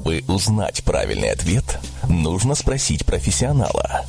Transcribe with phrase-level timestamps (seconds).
[0.00, 1.78] Чтобы узнать правильный ответ,
[2.08, 4.06] нужно спросить профессионала.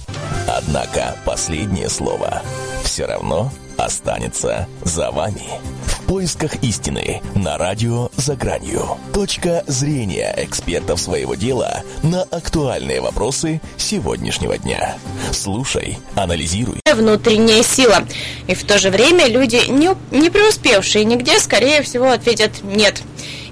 [0.48, 2.42] Однако последнее слово
[2.86, 5.44] все равно останется за вами.
[5.86, 8.98] В поисках истины на радио «За гранью».
[9.14, 14.96] Точка зрения экспертов своего дела на актуальные вопросы сегодняшнего дня.
[15.34, 16.80] Слушай, анализируй.
[16.90, 18.06] Внутренняя сила.
[18.48, 23.04] И в то же время люди, не, не преуспевшие нигде, скорее всего, ответят «нет».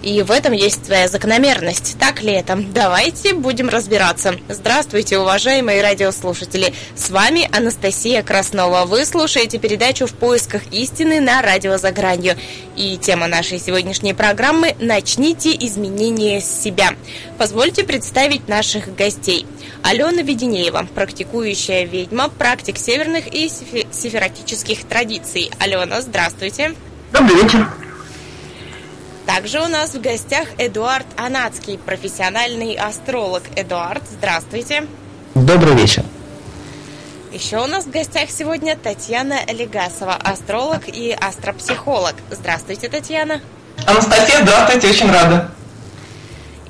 [0.01, 1.97] И в этом есть своя закономерность.
[1.99, 2.55] Так ли это?
[2.55, 4.35] Давайте будем разбираться.
[4.47, 6.73] Здравствуйте, уважаемые радиослушатели.
[6.95, 8.85] С вами Анастасия Краснова.
[8.85, 12.35] Вы слушаете передачу «В поисках истины» на радио «За гранью».
[12.77, 16.91] И тема нашей сегодняшней программы «Начните изменения себя».
[17.37, 19.45] Позвольте представить наших гостей.
[19.83, 25.51] Алена Веденеева, практикующая ведьма, практик северных и сефератических традиций.
[25.59, 26.73] Алена, здравствуйте.
[27.11, 27.67] Добрый вечер.
[29.29, 33.43] Также у нас в гостях Эдуард Анацкий, профессиональный астролог.
[33.55, 34.87] Эдуард, здравствуйте.
[35.35, 36.03] Добрый вечер.
[37.31, 42.15] Еще у нас в гостях сегодня Татьяна Легасова, астролог и астропсихолог.
[42.31, 43.39] Здравствуйте, Татьяна.
[43.85, 45.51] Анастасия, здравствуйте, очень рада.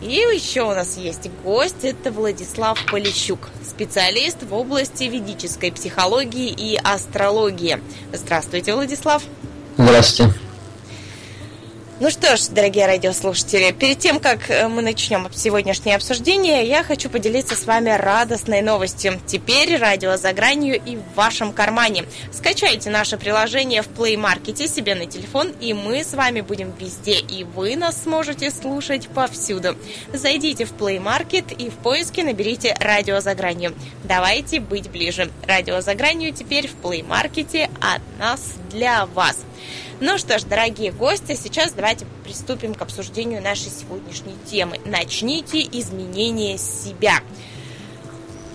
[0.02, 6.76] И еще у нас есть гость, это Владислав Полищук, специалист в области ведической психологии и
[6.76, 7.80] астрологии.
[8.12, 9.24] Здравствуйте, Владислав.
[9.78, 10.49] Здравствуйте.
[12.02, 17.10] Ну что ж, дорогие радиослушатели, перед тем, как э, мы начнем сегодняшнее обсуждение, я хочу
[17.10, 19.20] поделиться с вами радостной новостью.
[19.28, 22.06] Теперь радио за гранью и в вашем кармане.
[22.32, 27.20] Скачайте наше приложение в Play Market себе на телефон, и мы с вами будем везде,
[27.20, 29.76] и вы нас сможете слушать повсюду.
[30.14, 33.76] Зайдите в Play Market и в поиске наберите радио за гранью.
[34.06, 35.30] Давайте быть ближе.
[35.46, 39.40] Радио за гранью теперь в Play Market от нас для вас.
[40.02, 44.80] Ну что ж, дорогие гости, сейчас давайте приступим к обсуждению нашей сегодняшней темы.
[44.86, 47.16] Начните изменение себя.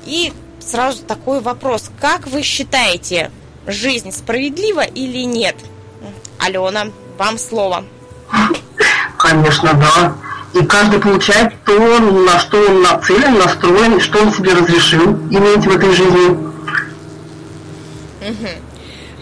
[0.06, 1.90] И сразу такой вопрос.
[2.00, 3.30] Как вы считаете,
[3.66, 5.56] жизнь справедлива или нет?
[6.38, 6.86] Алена,
[7.18, 7.84] вам слово.
[9.18, 10.16] Конечно, да.
[10.58, 15.70] И каждый получает то, на что он нацелен, настроен, что он себе разрешил иметь в
[15.70, 16.30] этой жизни.
[18.22, 18.63] Угу.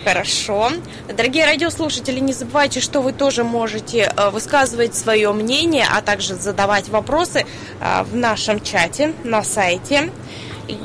[0.04, 0.70] Хорошо.
[1.16, 6.88] Дорогие радиослушатели, не забывайте, что вы тоже можете э, высказывать свое мнение, а также задавать
[6.88, 7.46] вопросы
[7.80, 10.10] э, в нашем чате на сайте.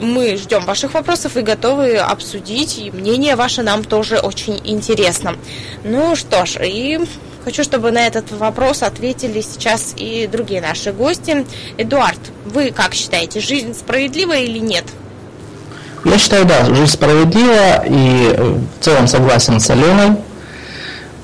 [0.02, 5.36] Мы ждем ваших вопросов и готовы обсудить, и мнение ваше нам тоже очень интересно.
[5.84, 7.00] Ну что ж, и
[7.44, 11.46] хочу, чтобы на этот вопрос ответили сейчас и другие наши гости.
[11.78, 14.86] Эдуард, вы как считаете, жизнь справедлива или нет?
[16.08, 20.16] Я считаю, да, жизнь справедлива и э, в целом согласен с Аленой.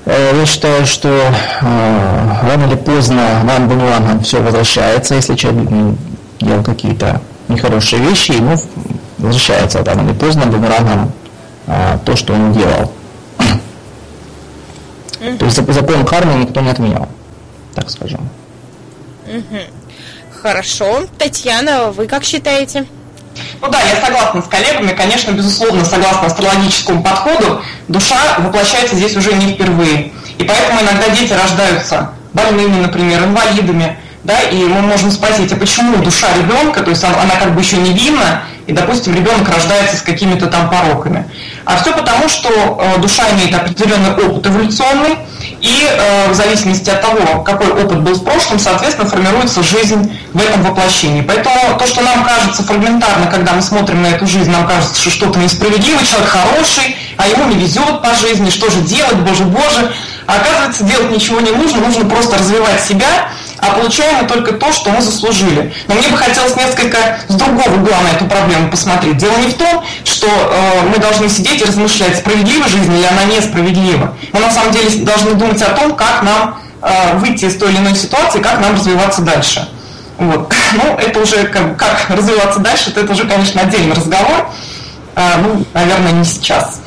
[0.04, 1.30] Э, я считаю, что э,
[1.62, 5.96] рано или поздно нам бумерангом все возвращается, если человек
[6.38, 8.58] делал какие-то нехорошие вещи, ему
[9.16, 11.12] возвращается рано или поздно бумерангом
[12.04, 12.92] то, что он делал.
[15.18, 15.38] Mm-hmm.
[15.38, 17.08] То есть закон кармы никто не отменял,
[17.74, 18.28] так скажем.
[19.26, 19.64] Mm-hmm.
[20.42, 21.04] Хорошо.
[21.16, 22.84] Татьяна, вы как считаете?
[23.64, 29.32] Ну да, я согласна с коллегами, конечно, безусловно, согласно астрологическому подходу, душа воплощается здесь уже
[29.32, 30.12] не впервые.
[30.36, 35.96] И поэтому иногда дети рождаются больными, например, инвалидами, да, и мы можем спросить, а почему
[35.96, 40.48] душа ребенка, то есть она, как бы еще невинна, и, допустим, ребенок рождается с какими-то
[40.48, 41.26] там пороками.
[41.64, 45.16] А все потому, что э, душа имеет определенный опыт эволюционный,
[45.64, 50.38] и э, в зависимости от того, какой опыт был в прошлом, соответственно, формируется жизнь в
[50.38, 51.22] этом воплощении.
[51.22, 55.08] Поэтому то, что нам кажется фрагментарно, когда мы смотрим на эту жизнь, нам кажется, что
[55.08, 59.90] что-то несправедливо, человек хороший, а ему не везет по жизни, что же делать, боже, боже.
[60.26, 63.28] А оказывается, делать ничего не нужно, нужно просто развивать себя,
[63.66, 65.72] а получаем мы только то, что мы заслужили.
[65.88, 69.16] Но мне бы хотелось несколько с другого угла на эту проблему посмотреть.
[69.16, 73.24] Дело не в том, что э, мы должны сидеть и размышлять, справедлива жизнь или она
[73.24, 74.14] несправедлива.
[74.32, 77.78] Мы на самом деле должны думать о том, как нам э, выйти из той или
[77.78, 79.68] иной ситуации, как нам развиваться дальше.
[80.18, 80.52] Вот.
[80.74, 84.50] Ну, это уже как, как развиваться дальше, это уже, конечно, отдельный разговор.
[85.14, 86.80] Э, ну, наверное, не сейчас.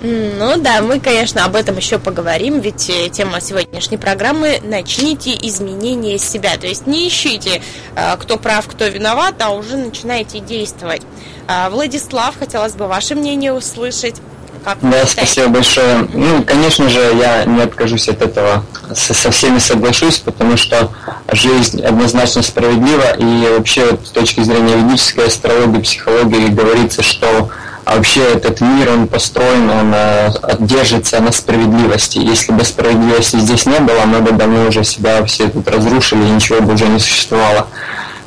[0.00, 6.18] Ну да, мы, конечно, об этом еще поговорим, ведь э, тема сегодняшней программы «Начните изменение
[6.18, 6.56] себя».
[6.56, 7.62] То есть не ищите,
[7.96, 11.02] э, кто прав, кто виноват, а уже начинайте действовать.
[11.48, 14.16] А, Владислав, хотелось бы ваше мнение услышать.
[14.64, 16.06] Как да, спасибо большое.
[16.12, 20.90] Ну, конечно же, я не откажусь от этого, со всеми соглашусь, потому что
[21.32, 27.50] жизнь однозначно справедлива, и вообще с точки зрения ведической астрологии, психологии говорится, что
[27.88, 32.18] а вообще этот мир, он построен, он э, держится на справедливости.
[32.18, 36.30] Если бы справедливости здесь не было, мы бы давно уже себя все тут разрушили, и
[36.30, 37.66] ничего бы уже не существовало.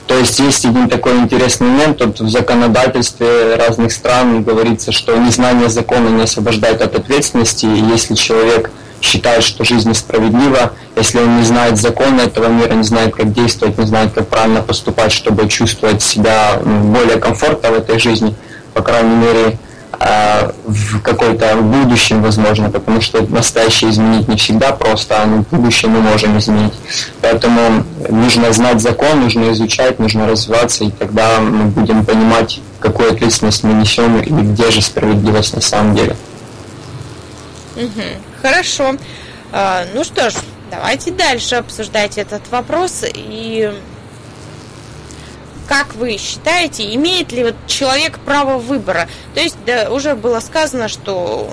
[0.08, 5.70] То есть есть один такой интересный момент, тут в законодательстве разных стран говорится, что незнание
[5.70, 11.44] закона не освобождает от ответственности, и если человек считает, что жизнь несправедлива, если он не
[11.44, 16.02] знает закона этого мира, не знает, как действовать, не знает, как правильно поступать, чтобы чувствовать
[16.02, 18.36] себя более комфортно в этой жизни,
[18.74, 19.58] по крайней мере,
[20.00, 26.00] а, в какой-то будущем, возможно, потому что настоящее изменить не всегда просто, а будущее мы
[26.00, 26.74] можем изменить.
[27.22, 33.64] Поэтому нужно знать закон, нужно изучать, нужно развиваться, и тогда мы будем понимать, какую ответственность
[33.64, 36.16] мы несем и где же справедливость на самом деле.
[37.76, 38.04] Угу.
[38.42, 38.96] Хорошо.
[39.52, 40.34] А, ну что ж,
[40.72, 43.72] давайте дальше обсуждать этот вопрос и
[45.72, 49.08] как вы считаете, имеет ли вот человек право выбора?
[49.34, 51.50] То есть да, уже было сказано, что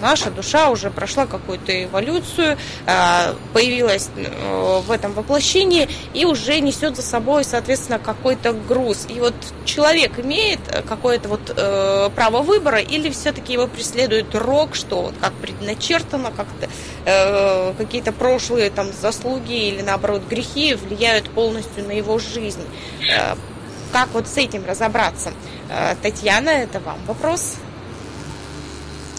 [0.00, 2.56] наша душа уже прошла какую-то эволюцию,
[2.86, 9.06] а, появилась э, в этом воплощении и уже несет за собой, соответственно, какой-то груз.
[9.10, 9.34] И вот
[9.66, 15.34] человек имеет какое-то вот э, право выбора или все-таки его преследует рок, что вот как
[15.34, 16.70] предначертано, как-то
[17.04, 22.62] э, какие-то прошлые там заслуги или наоборот грехи влияют полностью на его жизнь
[23.92, 25.32] как вот с этим разобраться?
[25.68, 27.56] Э, Татьяна, это вам вопрос.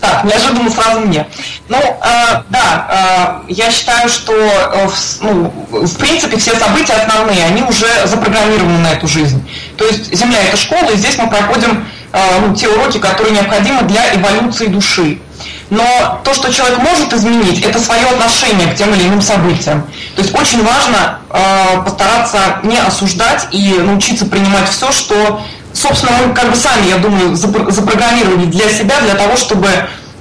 [0.02, 1.28] Так, неожиданно сразу мне.
[1.68, 7.46] Ну, э, да, э, я считаю, что э, в, ну, в принципе все события основные,
[7.46, 9.48] они уже запрограммированы на эту жизнь.
[9.78, 13.82] То есть Земля это школа, и здесь мы проходим э, ну, те уроки, которые необходимы
[13.84, 15.20] для эволюции души.
[15.70, 19.84] Но то, что человек может изменить, это свое отношение к тем или иным событиям.
[20.16, 25.42] То есть очень важно э, постараться не осуждать и научиться принимать все, что,
[25.74, 29.70] собственно, мы как бы сами, я думаю, запрограммировали для себя, для того, чтобы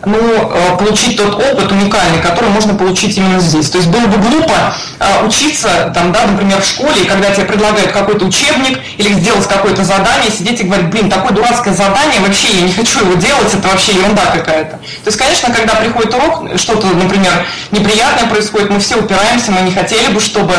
[0.04, 3.68] ну, э, получить тот опыт уникальный, который можно получить именно здесь.
[3.70, 7.92] То есть было бы глупо э, учиться, там, да, например, в школе, когда тебе предлагают
[7.92, 12.62] какой-то учебник или сделать какое-то задание, сидеть и говорить, блин, такое дурацкое задание, вообще я
[12.62, 14.76] не хочу его делать, это вообще ерунда какая-то.
[14.76, 17.32] То есть, конечно, когда приходит урок, что-то, например,
[17.72, 20.54] неприятное происходит, мы все упираемся, мы не хотели бы, чтобы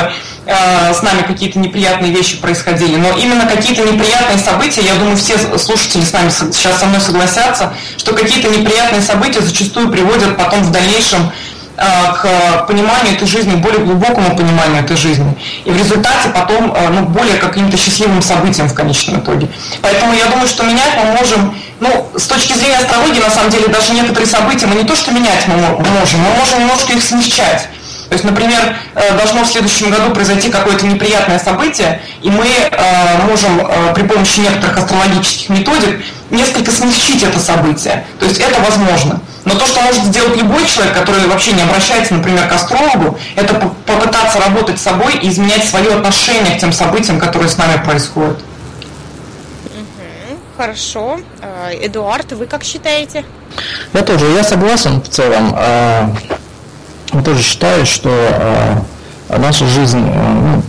[0.50, 6.04] с нами какие-то неприятные вещи происходили, но именно какие-то неприятные события, я думаю, все слушатели
[6.04, 11.32] с нами сейчас со мной согласятся, что какие-то неприятные события зачастую приводят потом в дальнейшем
[11.78, 15.38] э, к пониманию этой жизни, более глубокому пониманию этой жизни.
[15.66, 19.50] И в результате потом э, ну, более каким-то счастливым событиям в конечном итоге.
[19.82, 23.68] Поэтому я думаю, что менять мы можем, ну, с точки зрения астрологии, на самом деле,
[23.68, 27.70] даже некоторые события мы не то, что менять мы можем, мы можем немножко их смягчать.
[28.10, 33.28] То есть, например, э, должно в следующем году произойти какое-то неприятное событие, и мы э,
[33.30, 36.02] можем э, при помощи некоторых астрологических методик
[36.32, 38.04] несколько смягчить это событие.
[38.20, 39.22] То есть это возможно.
[39.46, 43.54] Но то, что может сделать любой человек, который вообще не обращается, например, к астрологу, это
[43.86, 48.40] попытаться работать с собой и изменять свое отношение к тем событиям, которые с нами происходят.
[50.58, 51.20] Хорошо.
[51.72, 53.24] Эдуард, вы как считаете?
[53.94, 55.56] Я тоже, я согласен в целом
[57.14, 60.62] я тоже считаю, что э, наша жизнь, э, ну,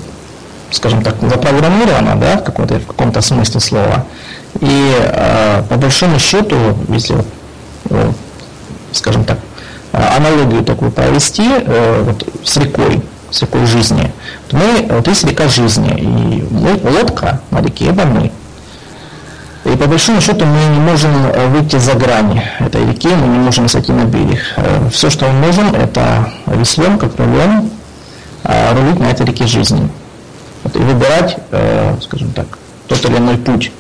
[0.70, 4.06] скажем так, запрограммирована, да, в, каком-то, в каком-то смысле слова.
[4.60, 6.56] И э, по большому счету,
[6.88, 7.16] если,
[7.90, 8.12] э,
[8.92, 9.38] скажем так,
[9.92, 14.12] аналогию такую провести э, вот, с рекой, с рекой жизни,
[14.48, 18.30] то мы, вот есть река жизни, и мы, лодка на реке это мы.
[19.64, 23.38] И по большому счету мы не можем э, выйти за грани этой реки, мы не
[23.38, 24.40] можем сойти на берег.
[24.56, 27.70] Э, Все, что мы можем, это веслом, как рулем,
[28.42, 29.90] а, рулить на этой реке жизни.
[30.64, 32.46] Вот, и выбирать, э, скажем так,
[32.88, 33.70] тот или иной путь.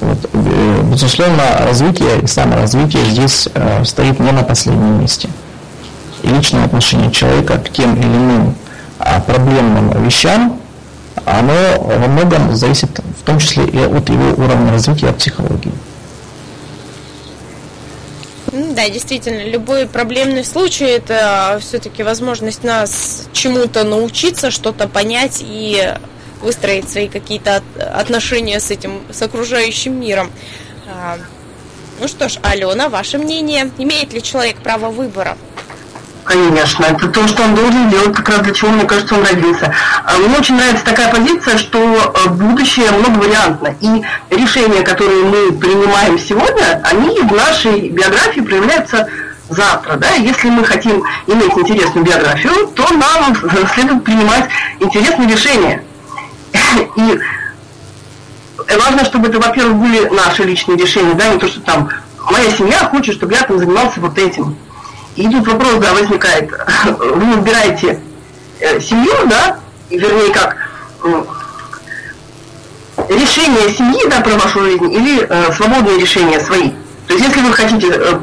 [0.00, 3.48] Вот, безусловно, развитие и саморазвитие здесь
[3.84, 5.28] стоит не на последнем месте.
[6.22, 8.54] И личное отношение человека к тем или иным
[8.98, 10.60] а, проблемным вещам
[11.24, 15.72] оно во многом зависит в том числе и от его уровня развития психологии.
[18.52, 25.94] Да, действительно, любой проблемный случай– это все-таки возможность нас чему-то научиться, что-то понять и
[26.40, 30.30] выстроить свои какие-то отношения с этим, с окружающим миром.
[30.88, 31.18] А,
[32.00, 35.36] ну что ж, Алена, ваше мнение, имеет ли человек право выбора?
[36.24, 39.74] Конечно, это то, что он должен делать, как раз для чего, мне кажется, он родился.
[40.04, 46.18] А мне очень нравится такая позиция, что э, будущее многовариантно, и решения, которые мы принимаем
[46.18, 49.08] сегодня, они в нашей биографии проявляются
[49.48, 49.96] завтра.
[49.96, 50.10] Да?
[50.14, 53.34] Если мы хотим иметь интересную биографию, то нам
[53.74, 54.48] следует принимать
[54.78, 55.82] интересные решения.
[56.96, 57.20] И
[58.76, 61.88] важно, чтобы это, во-первых, были наши личные решения, да, не то, что там
[62.30, 64.56] моя семья хочет, чтобы я там занимался вот этим.
[65.16, 66.50] И тут вопрос, да, возникает.
[66.98, 68.00] Вы выбираете
[68.60, 70.56] э, семью, да, и вернее как
[73.08, 76.70] решение семьи, да, про вашу жизнь, или э, свободные решения свои.
[77.06, 78.18] То есть если вы хотите э,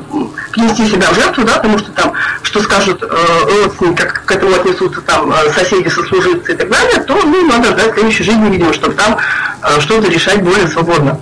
[0.53, 4.55] принести себя в жертву, да, потому что там, что скажут э, родственники, как к этому
[4.55, 8.71] отнесутся там э, соседи, сослуживцы и так далее, то ну, надо ждать следующей жизни, видимо,
[8.71, 9.17] чтобы там
[9.61, 11.19] э, что-то решать более свободно.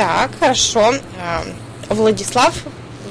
[0.00, 0.94] Так, хорошо.
[1.22, 1.44] А,
[1.90, 2.54] Владислав,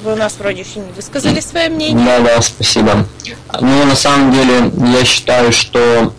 [0.03, 2.03] вы у нас вроде еще не высказали свое мнение.
[2.03, 3.05] Да, да, спасибо.
[3.62, 6.12] Ну, на самом деле, я считаю, что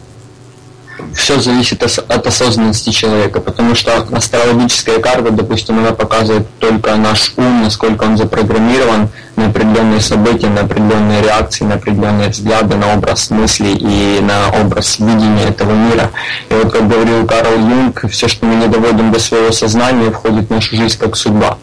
[1.14, 7.62] все зависит от осознанности человека, потому что астрологическая карта, допустим, она показывает только наш ум,
[7.62, 13.68] насколько он запрограммирован на определенные события, на определенные реакции, на определенные взгляды, на образ мысли
[13.68, 16.10] и на образ видения этого мира.
[16.50, 20.48] И вот, как говорил Карл Юнг, все, что мы не доводим до своего сознания, входит
[20.48, 21.58] в нашу жизнь как судьба.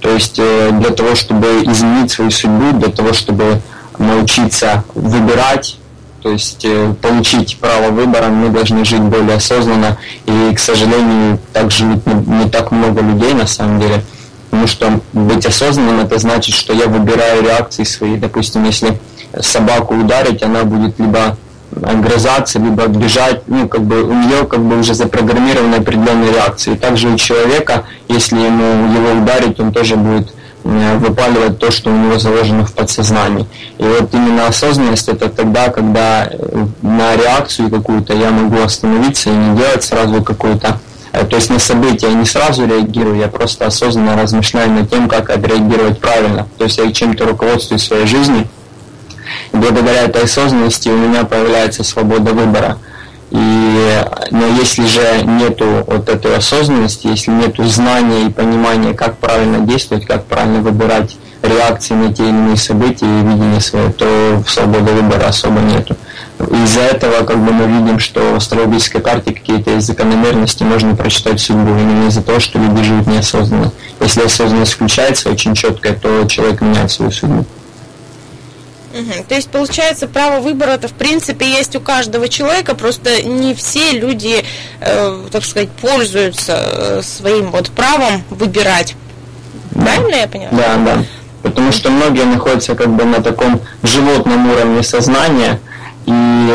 [0.00, 3.60] То есть э, для того, чтобы изменить свою судьбу, для того, чтобы
[3.98, 5.78] научиться выбирать,
[6.22, 9.98] то есть э, получить право выбора, мы должны жить более осознанно.
[10.26, 14.02] И, к сожалению, так живет не, так много людей на самом деле.
[14.50, 18.16] Потому что быть осознанным это значит, что я выбираю реакции свои.
[18.16, 18.98] Допустим, если
[19.40, 21.36] собаку ударить, она будет либо
[21.82, 26.74] огрызаться, либо бежать, ну, как бы у нее как бы уже запрограммированы определенные реакции.
[26.74, 30.32] Также у человека, если ему его ударить, он тоже будет
[30.68, 33.46] выпаливать то, что у него заложено в подсознании.
[33.78, 39.32] И вот именно осознанность это тогда, когда э, на реакцию какую-то я могу остановиться и
[39.32, 40.78] не делать сразу какую-то
[41.12, 45.08] э, то есть на события я не сразу реагирую, я просто осознанно размышляю над тем,
[45.08, 46.46] как отреагировать правильно.
[46.58, 48.46] То есть я чем-то руководствуюсь своей жизни.
[49.52, 52.78] И благодаря этой осознанности у меня появляется свобода выбора.
[53.30, 59.60] И, но если же нету вот этой осознанности, если нету знания и понимания, как правильно
[59.60, 64.92] действовать, как правильно выбирать реакции на те или иные события и видение свое, то свободы
[64.92, 65.96] выбора особо нету.
[66.38, 71.40] Из-за этого как бы мы видим, что в астрологической карте какие-то из закономерности можно прочитать
[71.40, 73.72] судьбу именно из-за того, что люди живут неосознанно.
[74.00, 77.44] Если осознанность включается очень четко, то человек меняет свою судьбу.
[78.92, 79.24] Угу.
[79.28, 83.92] То есть, получается, право выбора это в принципе есть у каждого человека, просто не все
[83.92, 84.44] люди,
[84.80, 88.96] э, так сказать, пользуются э, своим вот правом выбирать.
[89.74, 90.50] Правильно я поняла?
[90.52, 91.04] Да, да.
[91.42, 95.60] Потому что многие находятся как бы на таком животном уровне сознания,
[96.06, 96.48] и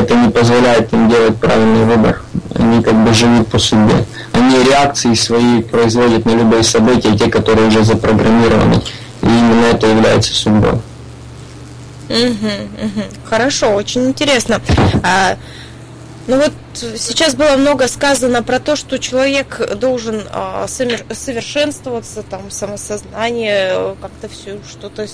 [0.00, 2.22] это не позволяет им делать правильный выбор.
[2.54, 4.04] Они как бы живут по судьбе.
[4.32, 8.82] Они реакции свои производят на любые события, те, которые уже запрограммированы.
[9.22, 10.80] И именно это является судьбой.
[12.08, 13.02] Угу, угу.
[13.24, 14.60] Хорошо, очень интересно.
[15.02, 15.36] А,
[16.26, 23.96] ну вот сейчас было много сказано про то, что человек должен а, совершенствоваться, там, самосознание,
[24.00, 25.06] как-то все что-то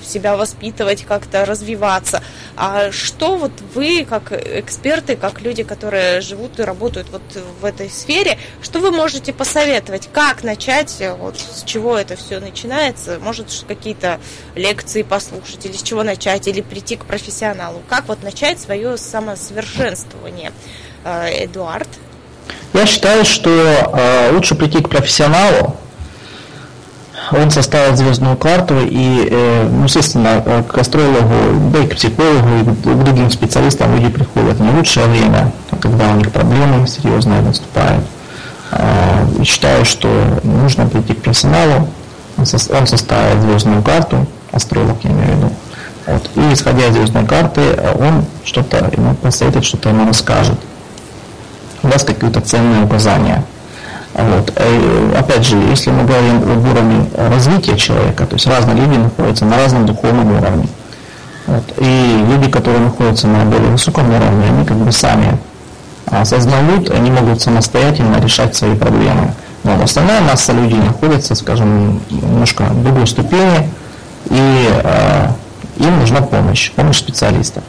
[0.00, 2.22] в себя воспитывать, как-то развиваться.
[2.56, 7.22] А что вот вы, как эксперты, как люди, которые живут и работают вот
[7.60, 10.08] в этой сфере, что вы можете посоветовать?
[10.12, 13.18] Как начать, вот с чего это все начинается?
[13.20, 14.20] Может, какие-то
[14.54, 17.82] лекции послушать, или с чего начать, или прийти к профессионалу?
[17.88, 20.52] Как вот начать свое самосовершенствование?
[21.04, 21.88] Э, Эдуард?
[22.72, 25.76] Я считаю, что э, лучше прийти к профессионалу,
[27.32, 32.64] он составит звездную карту и, э, ну, естественно, к астрологу, да и к психологу, и
[32.64, 38.04] к другим специалистам люди приходят не лучшее время, когда у них проблемы серьезные наступают.
[38.72, 40.08] Э, считаю, что
[40.44, 41.88] нужно прийти к профессионалу,
[42.36, 45.52] он составит звездную карту, астролог я имею в виду,
[46.06, 47.60] вот, и исходя из звездной карты,
[47.98, 50.58] он что-то ему посоветует, что-то ему расскажет
[51.90, 53.44] даст какие-то ценные указания.
[54.14, 54.52] Вот.
[54.58, 59.44] И, опять же, если мы говорим об уровне развития человека, то есть разные люди находятся
[59.44, 60.68] на разном духовном уровне.
[61.46, 61.64] Вот.
[61.78, 65.38] И люди, которые находятся на более высоком уровне, они как бы сами
[66.06, 69.32] осознают, они могут самостоятельно решать свои проблемы.
[69.62, 73.70] Но основная масса людей находится, скажем, немножко в другой ступени,
[74.30, 75.28] и э,
[75.76, 77.62] им нужна помощь, помощь специалистов.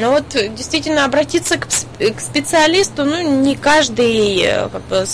[0.00, 5.04] Ну вот действительно обратиться к, к специалисту, ну не каждый э, как бы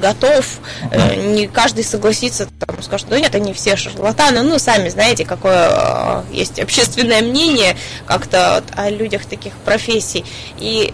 [0.00, 0.60] готов,
[0.90, 5.70] uh не каждый согласится, там, скажет, да нет, они все шарлатаны, ну, сами знаете, какое
[5.70, 10.24] э, есть общественное мнение как-то о людях таких профессий.
[10.58, 10.92] И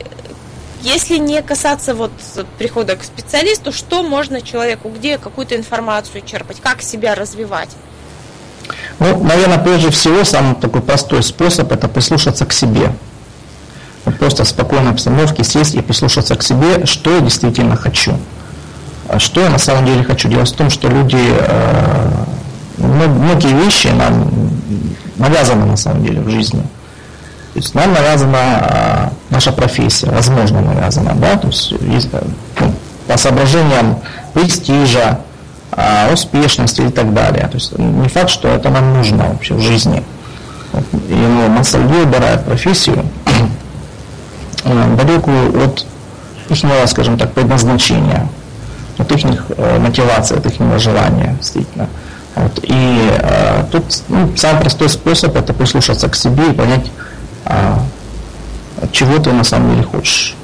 [0.83, 2.13] если не касаться вот
[2.59, 7.71] прихода к специалисту, что можно человеку, где какую-то информацию черпать, как себя развивать?
[8.99, 12.93] Ну, наверное, прежде всего, самый такой простой способ– это прислушаться к себе.
[14.19, 18.17] Просто в спокойной обстановке сесть и прислушаться к себе, что я действительно хочу.
[19.09, 20.29] А что я на самом деле хочу.
[20.29, 22.25] Дело в том, что люди, э,
[22.79, 24.31] многие вещи нам
[25.17, 26.61] навязаны на самом деле в жизни.
[26.61, 31.73] То есть нам навязана э, наша профессия, возможно навязана, да, то есть
[32.61, 32.75] ну,
[33.07, 34.01] по соображениям
[34.33, 35.21] престижа,
[36.13, 37.47] успешности и так далее.
[37.49, 40.03] То есть не факт, что это нам нужно вообще в жизни.
[41.09, 41.49] И ну,
[42.05, 43.05] выбирает профессию,
[44.65, 45.87] э, далекую от
[46.49, 48.29] их, скажем так, предназначения,
[48.99, 49.25] от их
[49.57, 51.89] э, мотивации, от их желания, действительно.
[52.35, 52.59] Вот.
[52.63, 56.91] И э, тут ну, самый простой способ это прислушаться к себе и понять,
[57.47, 57.77] э,
[58.91, 60.37] чего ты на самом деле хочешь.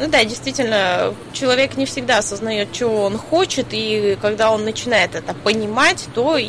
[0.00, 5.34] Ну да, действительно, человек не всегда осознает, чего он хочет, и когда он начинает это
[5.34, 6.48] понимать, то и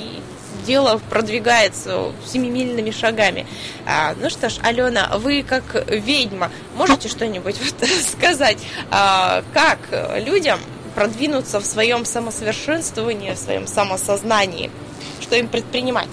[0.65, 3.46] дело продвигается семимильными шагами.
[3.86, 8.58] А, ну что ж, Алена, вы как ведьма можете что-нибудь вот сказать,
[8.89, 9.79] а, как
[10.15, 10.60] людям
[10.96, 14.72] продвинуться в своем самосовершенствовании, в своем самосознании?
[15.20, 16.08] Что им предпринимать?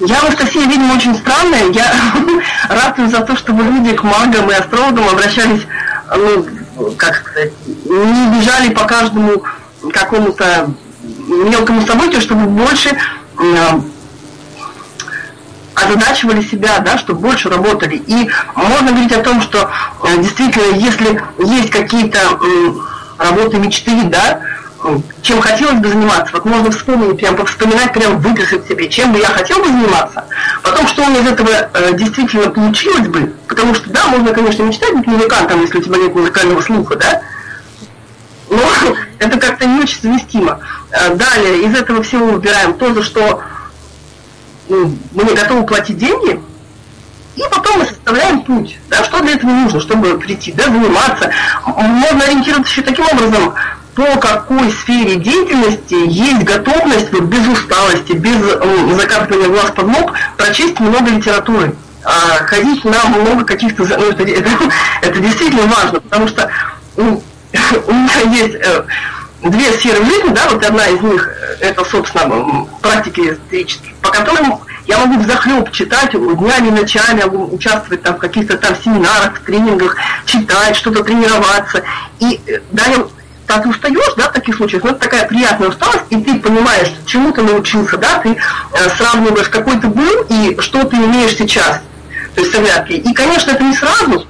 [0.00, 1.70] Я, Анастасия, видимо, очень странная.
[1.72, 1.92] Я
[2.70, 5.66] ратую за то, чтобы люди к магам и астрологам обращались
[6.16, 6.46] ну,
[6.96, 9.42] как сказать, не бежали по каждому
[9.92, 10.70] какому-то
[11.28, 13.80] мелкому событию, чтобы больше э,
[15.74, 17.96] озадачивали себя, да, чтобы больше работали.
[17.96, 19.70] И можно говорить о том, что
[20.04, 22.72] э, действительно, если есть какие-то э,
[23.18, 24.40] работы мечты, да,
[25.22, 26.32] чем хотелось бы заниматься.
[26.32, 30.24] Вот можно вспомнить, прям вспоминать, прям выписать себе, чем бы я хотел бы заниматься.
[30.62, 33.32] Потом, что у меня из этого э, действительно получилось бы.
[33.46, 37.22] Потому что, да, можно, конечно, мечтать быть музыкантом, если у тебя нет музыкального слуха, да.
[38.50, 38.62] Но
[39.18, 40.60] это как-то не очень совместимо.
[40.90, 43.42] Э, далее, из этого всего выбираем то, за что
[44.68, 46.40] ну, мы не готовы платить деньги,
[47.36, 51.30] и потом мы составляем путь, да, что для этого нужно, чтобы прийти, да, заниматься.
[51.64, 53.54] Можно ориентироваться еще таким образом,
[53.98, 60.12] по какой сфере деятельности есть готовность вот, без усталости, без э, закапывания глаз под лоб
[60.36, 61.74] прочесть много литературы
[62.04, 63.82] а, ходить на много каких-то...
[63.82, 64.50] Ну, это, это,
[65.02, 66.48] это действительно важно, потому что
[66.96, 67.02] у,
[67.88, 68.84] у меня есть э,
[69.42, 74.60] две сферы жизни, да, вот одна из них э, это, собственно, практики эзотерические, по которым
[74.86, 81.02] я могу захлеб читать днями, ночами, участвовать там в каких-то там семинарах, тренингах, читать, что-то
[81.02, 81.82] тренироваться.
[82.20, 83.04] И да, я
[83.48, 86.88] когда ты устаешь, да, в таких случаях, ну, это такая приятная усталость, и ты понимаешь,
[87.06, 91.80] чему ты научился, да, ты э, сравниваешь, какой ты был и что ты имеешь сейчас,
[92.34, 94.26] то есть с И, конечно, это не сразу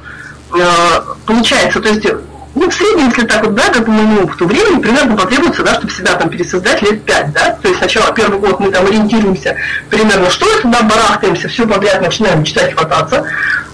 [0.54, 2.06] э, получается, то есть
[2.54, 5.92] ну, в среднем, если так вот, да, по моему опыту, времени примерно потребуется, да, чтобы
[5.92, 9.56] себя там пересоздать лет пять, да, то есть сначала первый год мы там ориентируемся
[9.90, 13.26] примерно, что это, да, барахтаемся, все подряд начинаем читать, хвататься,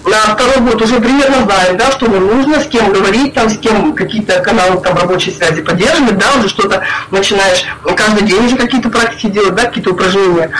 [0.05, 3.57] на второй год уже примерно знаем, да, что нам нужно, с кем говорить, там, с
[3.57, 7.65] кем какие-то каналы там рабочей связи поддерживать, да, уже что-то начинаешь
[7.95, 10.51] каждый день уже какие-то практики делать, да, какие-то упражнения.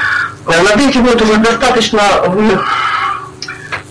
[0.47, 2.01] На третий год уже достаточно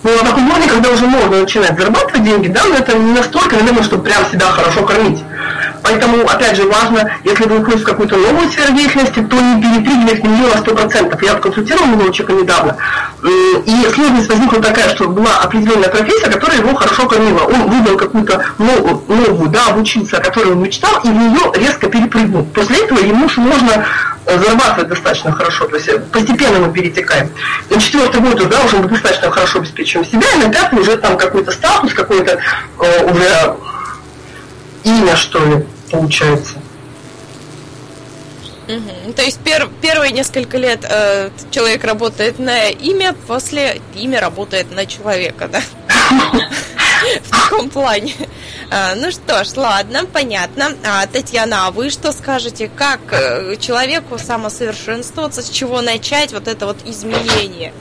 [0.04, 3.56] ну, на таком уровне, когда уже можно начинать зарабатывать деньги, да, но это не настолько,
[3.56, 5.22] наверное, чтобы прям себя хорошо кормить.
[5.84, 10.20] Поэтому, опять же, важно, если вы уходите в какую-то новую сферу деятельности, то не перепрыгивать
[10.20, 11.24] в нее на 100%.
[11.24, 12.76] Я консультировал одного человека недавно,
[13.22, 17.40] и сложность возникла такая, что была определенная профессия, которая его хорошо кормила.
[17.40, 21.90] Он выбрал какую-то новую, новую да, обучиться, о которой он мечтал, и в нее резко
[21.90, 22.46] перепрыгнул.
[22.54, 23.84] После этого ему можно
[24.24, 27.28] э, зарабатывать достаточно хорошо, то есть э, постепенно мы перетекаем.
[27.68, 31.18] На четвертый год да, уже мы достаточно хорошо обеспечиваем себя, и на пятый уже там
[31.18, 32.38] какой-то статус, какой-то
[32.80, 33.54] э, уже
[34.84, 36.54] имя, что ли получается.
[38.66, 39.12] Угу.
[39.12, 44.86] То есть пер, первые несколько лет э, человек работает на имя, после имя работает на
[44.86, 45.60] человека, да?
[47.22, 48.14] В таком плане.
[48.70, 50.72] А, ну что ж, ладно, понятно.
[50.86, 52.70] А, Татьяна, а вы что скажете?
[52.74, 57.74] Как э, человеку самосовершенствоваться, с чего начать вот это вот изменение?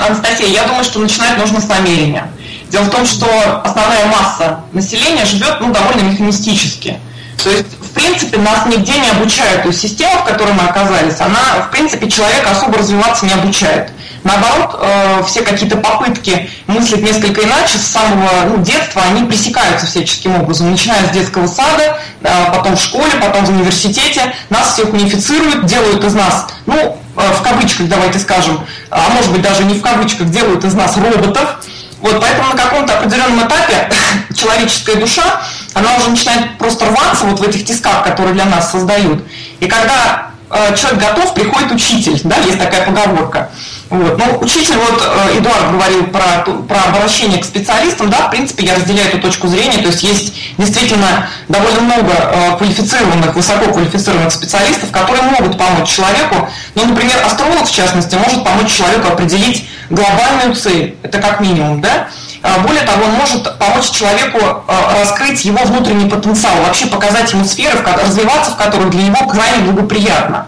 [0.00, 2.32] Анастасия, я думаю, что начинать нужно с намерения.
[2.70, 3.26] Дело в том, что
[3.62, 6.98] основная масса населения живет ну, довольно механистически.
[7.42, 9.62] То есть, в принципе, нас нигде не обучают.
[9.62, 13.90] То есть система, в которой мы оказались, она, в принципе, человека особо развиваться не обучает.
[14.24, 20.36] Наоборот, э, все какие-то попытки мыслить несколько иначе с самого ну, детства, они пресекаются всяческим
[20.36, 24.32] образом, начиная с детского сада, э, потом в школе, потом в университете.
[24.48, 29.42] Нас всех унифицируют, делают из нас, ну, э, в кавычках, давайте скажем, а может быть
[29.42, 31.56] даже не в кавычках, делают из нас роботов,
[32.00, 33.88] вот, поэтому на каком-то определенном этапе
[34.36, 35.42] человеческая душа,
[35.74, 39.24] она уже начинает просто рваться вот в этих тисках, которые для нас создают.
[39.60, 43.50] И когда э, человек готов, приходит учитель, да, есть такая поговорка.
[43.92, 44.16] Вот.
[44.18, 48.74] Ну, учитель, вот э, Эдуард говорил про, про обращение к специалистам, да, в принципе, я
[48.74, 55.22] разделяю эту точку зрения, то есть есть действительно довольно много э, квалифицированных, высококвалифицированных специалистов, которые
[55.24, 61.18] могут помочь человеку, ну, например, астролог, в частности, может помочь человеку определить глобальную цель, это
[61.18, 62.08] как минимум, да,
[62.42, 67.78] более того, он может помочь человеку э, раскрыть его внутренний потенциал, вообще показать ему сферы,
[67.82, 70.46] развиваться в которых для него крайне благоприятно.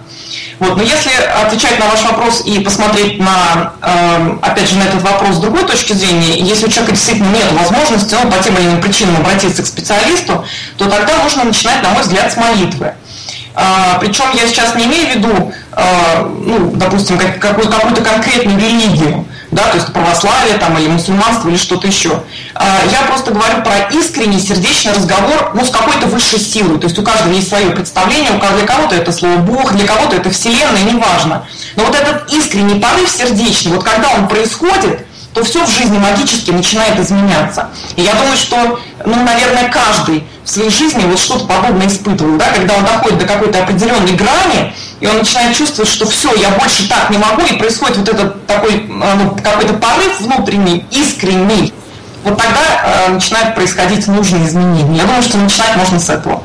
[0.58, 0.76] Вот.
[0.76, 1.10] Но если
[1.44, 5.64] отвечать на ваш вопрос и посмотреть на, э, опять же, на этот вопрос с другой
[5.64, 9.62] точки зрения, если у человека действительно нет возможности ну, по тем или иным причинам обратиться
[9.62, 10.44] к специалисту,
[10.76, 12.94] то тогда нужно начинать, на мой взгляд, с молитвы.
[13.54, 18.58] А, причем я сейчас не имею в виду, а, ну, допустим, как, какую, какую-то конкретную
[18.58, 22.24] религию, да, то есть православие там, или мусульманство или что-то еще.
[22.56, 26.78] А, я просто говорю про искренний сердечный разговор ну, с какой-то высшей силой.
[26.80, 29.86] То есть у каждого есть свое представление, у кого для кого-то это слово Бог, для
[29.86, 31.46] кого-то это Вселенная, неважно.
[31.76, 36.50] Но вот этот искренний порыв сердечный, вот когда он происходит, то все в жизни магически
[36.50, 37.68] начинает изменяться.
[37.94, 42.50] И я думаю, что, ну, наверное, каждый в своей жизни вот что-то подобное испытывал, да,
[42.50, 46.88] когда он доходит до какой-то определенной грани, и он начинает чувствовать, что все, я больше
[46.88, 51.74] так не могу, и происходит вот этот такой а, ну, какой-то порыв внутренний, искренний,
[52.22, 52.60] вот тогда
[53.06, 54.96] э, начинают происходить нужные изменения.
[54.96, 56.42] Я думаю, что начинать можно с этого.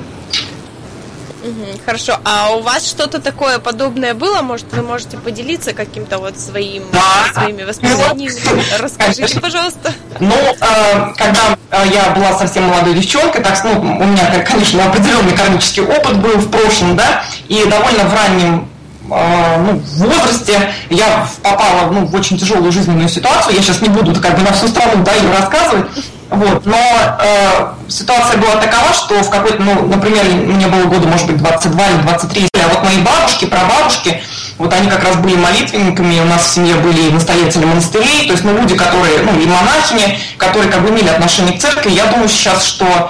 [1.86, 4.42] Хорошо, а у вас что-то такое подобное было?
[4.42, 7.32] Может, вы можете поделиться каким-то вот своим, да.
[7.34, 8.36] своими воспоминаниями?
[8.78, 9.42] Расскажите, Конечно.
[9.42, 9.94] пожалуйста.
[10.20, 15.84] Ну, э, когда я была совсем молодой девчонкой, так, ну, у меня, конечно, определенный кармический
[15.84, 18.70] опыт был в прошлом, да, и довольно в раннем
[19.12, 23.56] э, ну, в возрасте я попала ну, в очень тяжелую жизненную ситуацию.
[23.56, 25.88] Я сейчас не буду как бы на всю страну да, ее рассказывать.
[26.30, 31.26] Вот, но э, ситуация была такова, что в какой-то, ну, например, мне было года, может
[31.26, 34.22] быть, 22 или 23, а вот мои бабушки, прабабушки,
[34.60, 38.44] вот они как раз были молитвенниками, у нас в семье были настоятели монастырей, то есть,
[38.44, 41.90] ну, люди, которые, ну, и монахини, которые как бы имели отношение к церкви.
[41.90, 43.10] Я думаю сейчас, что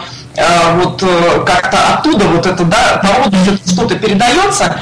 [0.76, 4.80] вот э, как-то оттуда вот это, да, народу что-то передается.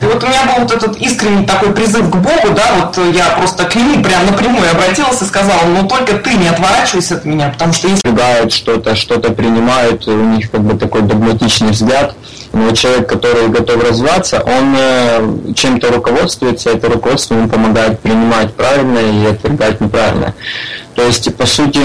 [0.00, 3.30] И вот у меня был вот этот искренний такой призыв к Богу, да, вот я
[3.30, 7.48] просто к нему прям напрямую обратилась и сказала, ну только ты не отворачивайся от меня,
[7.48, 8.02] потому что если...
[8.02, 12.14] Предлагают что-то, что-то принимают, у них как бы такой догматичный взгляд,
[12.52, 19.10] но человек, который готов развиваться, он э, чем-то руководствуется, это руководство ему помогает принимать правильное
[19.10, 20.34] и отвергать неправильное.
[20.94, 21.80] То есть, по сути,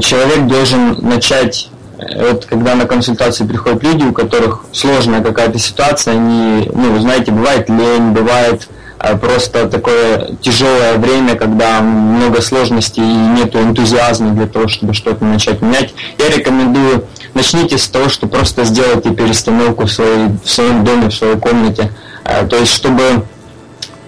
[0.00, 6.68] человек должен начать вот когда на консультации приходят люди, у которых сложная какая-то ситуация, они,
[6.72, 13.54] ну, знаете, бывает лень, бывает а, просто такое тяжелое время, когда много сложностей и нет
[13.54, 15.94] энтузиазма для того, чтобы что-то начать менять.
[16.18, 17.04] Я рекомендую,
[17.34, 21.92] начните с того, что просто сделайте перестановку в, своей, в своем доме, в своей комнате.
[22.24, 23.24] А, то есть, чтобы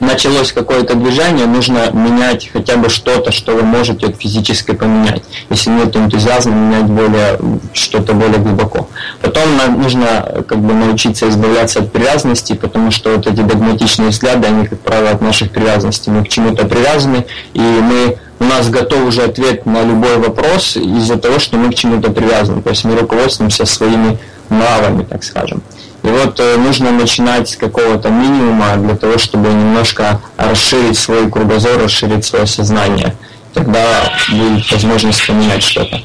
[0.00, 5.22] началось какое-то движение, нужно менять хотя бы что-то, что вы можете физически поменять.
[5.50, 7.38] Если нет энтузиазма, менять более
[7.72, 8.88] что-то более глубоко.
[9.20, 9.44] Потом
[9.80, 14.80] нужно как бы научиться избавляться от привязанности, потому что вот эти догматичные взгляды, они, как
[14.80, 16.10] правило, от наших привязанностей.
[16.10, 21.16] Мы к чему-то привязаны, и мы у нас готов уже ответ на любой вопрос из-за
[21.16, 22.62] того, что мы к чему-то привязаны.
[22.62, 25.62] То есть мы руководствуемся своими нравами, так скажем.
[26.02, 31.82] И вот э, нужно начинать с какого-то минимума для того, чтобы немножко расширить свой кругозор,
[31.82, 33.16] расширить свое сознание.
[33.52, 35.96] Тогда будет возможность поменять что-то.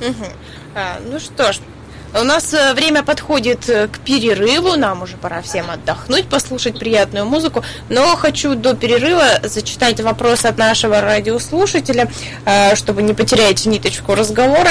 [0.00, 0.26] Угу.
[1.10, 1.56] Ну что ж,
[2.14, 7.24] у нас э, время подходит э, к перерыву, нам уже пора всем отдохнуть, послушать приятную
[7.24, 12.10] музыку, но хочу до перерыва зачитать вопрос от нашего радиослушателя,
[12.44, 14.70] э, чтобы не потерять ниточку разговора.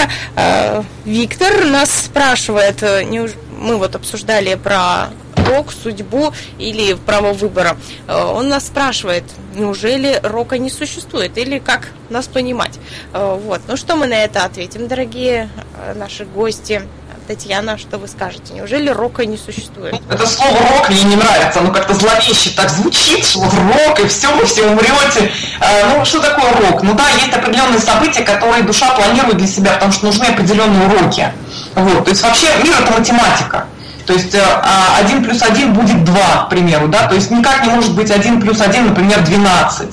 [1.06, 7.78] Виктор нас спрашивает, мы вот обсуждали про рок, судьбу или право выбора.
[8.08, 9.23] Он нас спрашивает,
[9.56, 12.80] неужели рока не существует или как нас понимать?
[13.13, 13.62] Вот.
[13.67, 15.49] Ну что мы на это ответим, дорогие
[15.95, 16.82] наши гости?
[17.30, 18.56] Татьяна, что вы скажете?
[18.56, 20.02] Неужели рока не существует?
[20.10, 24.36] Это слово рок мне не нравится, оно как-то зловеще так звучит, что рок, и все,
[24.36, 25.32] вы все умрете.
[25.60, 26.82] А, ну, что такое рок?
[26.82, 31.32] Ну да, есть определенные события, которые душа планирует для себя, потому что нужны определенные уроки.
[31.76, 32.06] Вот.
[32.06, 33.68] То есть вообще мир это математика.
[34.08, 37.70] То есть 1 э, плюс 1 будет 2, к примеру, да, то есть никак не
[37.70, 39.88] может быть 1 плюс 1, например, 12.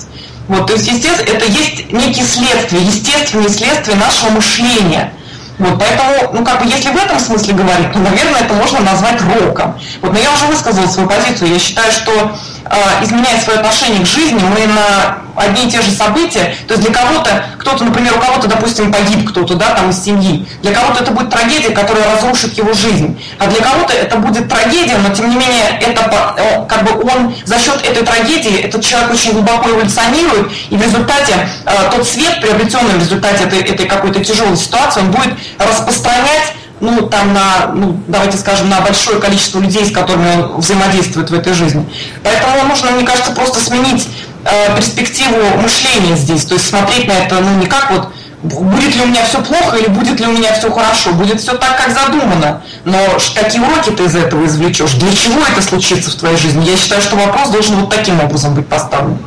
[0.48, 5.12] Вот, то есть, естественно, это есть некие следствия, естественные следствия нашего мышления–
[5.58, 9.20] вот, поэтому, ну, как бы, если в этом смысле говорить, то, наверное, это можно назвать
[9.22, 9.78] роком.
[10.02, 11.52] Вот, но я уже высказала свою позицию.
[11.52, 15.90] Я считаю, что, э, изменяя свое отношение к жизни, мы на одни и те же
[15.90, 16.54] события.
[16.66, 20.46] То есть для кого-то, кто-то, например, у кого-то, допустим, погиб кто-то, да, там из семьи.
[20.62, 23.20] Для кого-то это будет трагедия, которая разрушит его жизнь.
[23.38, 27.58] А для кого-то это будет трагедия, но тем не менее, это как бы он за
[27.58, 32.94] счет этой трагедии, этот человек очень глубоко эволюционирует, и в результате э, тот свет, приобретенный
[32.94, 38.36] в результате этой, этой какой-то тяжелой ситуации, он будет распространять ну, там на, ну, давайте
[38.36, 41.86] скажем, на большое количество людей, с которыми он взаимодействует в этой жизни.
[42.22, 44.06] Поэтому нужно, мне кажется, просто сменить
[44.50, 48.08] э, перспективу мышления здесь, то есть смотреть на это, ну, не как вот
[48.42, 51.54] будет ли у меня все плохо или будет ли у меня все хорошо, будет все
[51.54, 52.62] так, как задумано.
[52.84, 52.98] Но
[53.34, 54.92] какие уроки ты из этого извлечешь?
[54.94, 56.64] Для чего это случится в твоей жизни?
[56.64, 59.18] Я считаю, что вопрос должен вот таким образом быть поставлен.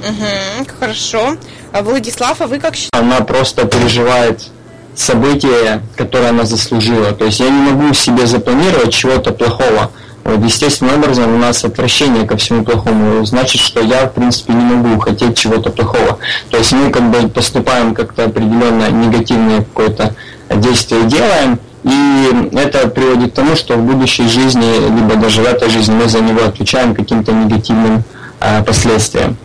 [0.00, 1.36] Угу, хорошо.
[1.72, 3.06] А Владислав, а вы как считаете?
[3.06, 4.42] Она просто переживает
[4.94, 7.12] событие, которое она заслужила.
[7.12, 9.90] То есть я не могу себе запланировать чего-то плохого.
[10.24, 13.24] Естественным образом у нас отвращение ко всему плохому.
[13.26, 16.18] Значит, что я, в принципе, не могу хотеть чего-то плохого.
[16.50, 20.14] То есть мы как бы поступаем как-то определенно негативное какое-то
[20.54, 25.68] действие делаем, и это приводит к тому, что в будущей жизни, либо даже в этой
[25.68, 28.04] жизни мы за него отвечаем каким-то негативным
[28.40, 29.36] э, последствиям.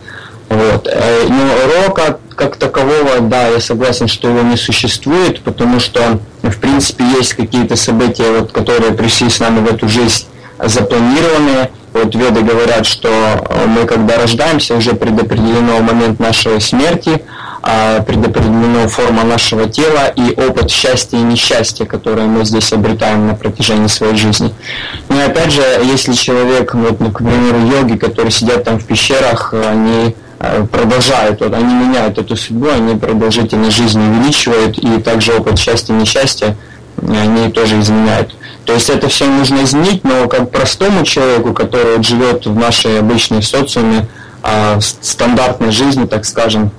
[0.50, 0.88] Вот.
[0.88, 6.58] Э, но рока как такового, да, я согласен, что его не существует, потому что, в
[6.60, 10.26] принципе, есть какие-то события, вот, которые пришли с нами в эту жизнь
[10.60, 11.72] запланированные.
[11.94, 17.24] Вот веды говорят, что э, мы, когда рождаемся, уже предопределено момент нашей смерти,
[17.64, 23.34] а, предопределена форма нашего тела и опыт счастья и несчастья, которые мы здесь обретаем на
[23.34, 24.54] протяжении своей жизни.
[25.10, 28.86] Но ну опять же, если человек, вот, ну, к примеру, йоги, которые сидят там в
[28.86, 35.34] пещерах, они Э, продолжают, вот, они меняют эту судьбу, они продолжительность жизни увеличивают, и также
[35.34, 36.56] опыт счастья и несчастья
[37.02, 38.36] они тоже изменяют.
[38.68, 43.42] То есть это все нужно изменить, но как простому человеку, который живет в нашей обычной
[43.42, 44.10] социуме,
[44.44, 46.72] а, стандартной жизни, так скажем,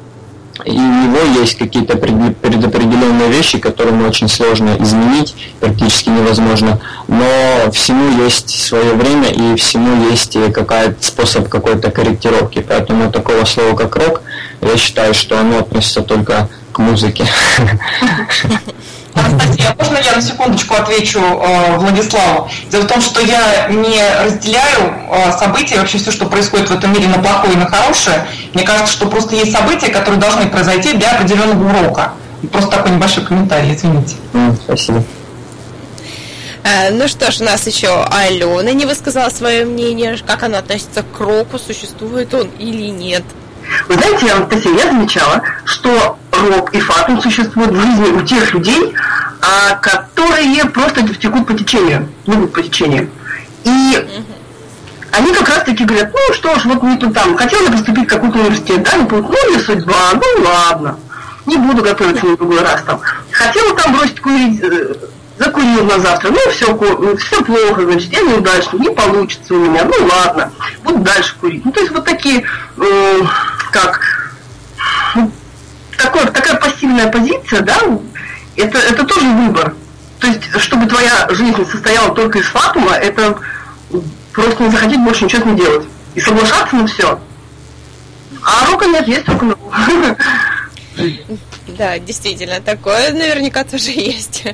[0.66, 8.22] и у него есть какие-то предопределенные вещи, которые очень сложно изменить, практически невозможно, но всему
[8.22, 12.62] есть свое время и всему есть какая-то способ какой-то корректировки.
[12.68, 14.20] Поэтому такого слова, как рок,
[14.61, 17.24] я считаю, что оно относится только к музыке.
[19.19, 22.51] Анастасия, можно я на секундочку отвечу э, Владиславу?
[22.71, 26.93] Дело в том, что я не разделяю э, события, вообще все, что происходит в этом
[26.93, 28.27] мире на плохое и на хорошее.
[28.55, 32.13] Мне кажется, что просто есть события, которые должны произойти для определенного урока.
[32.53, 34.17] Просто такой небольшой комментарий, извините.
[34.33, 35.03] Mm, спасибо.
[36.65, 41.03] Э, ну что ж, у нас еще Алена не высказала свое мнение, как она относится
[41.03, 43.25] к року, существует он или нет.
[43.89, 48.95] Вы знаете, Анастасия, я замечала, что рок и фатум существуют в жизни у тех людей,
[49.41, 53.09] а, которые просто текут по течению, плывут по течению.
[53.65, 54.07] И
[55.13, 58.05] они как раз таки говорят, ну что ж, вот мне тут там, хотел я поступить
[58.05, 60.99] в какой-то университет, да, не ну не судьба, ну ладно,
[61.47, 63.01] не буду готовиться на другой раз там.
[63.31, 64.95] Хотела там бросить курить, э,
[65.39, 70.07] закурил на завтра, ну все, все плохо, значит, я неудачный, не получится у меня, ну
[70.07, 70.53] ладно,
[70.85, 71.65] буду дальше курить.
[71.65, 72.45] Ну то есть вот такие,
[72.77, 73.21] э,
[73.71, 74.35] как,
[75.15, 75.31] ну,
[75.97, 77.79] такой, такая пассивная позиция, да,
[78.57, 79.75] это, это тоже выбор.
[80.19, 83.39] То есть, чтобы твоя жизнь состояла только из фатума, это
[84.33, 85.87] просто не захотеть больше ничего не делать.
[86.15, 87.21] И соглашаться на все.
[88.43, 89.43] А рока нет, есть рок
[91.67, 94.45] Да, действительно, такое наверняка тоже есть.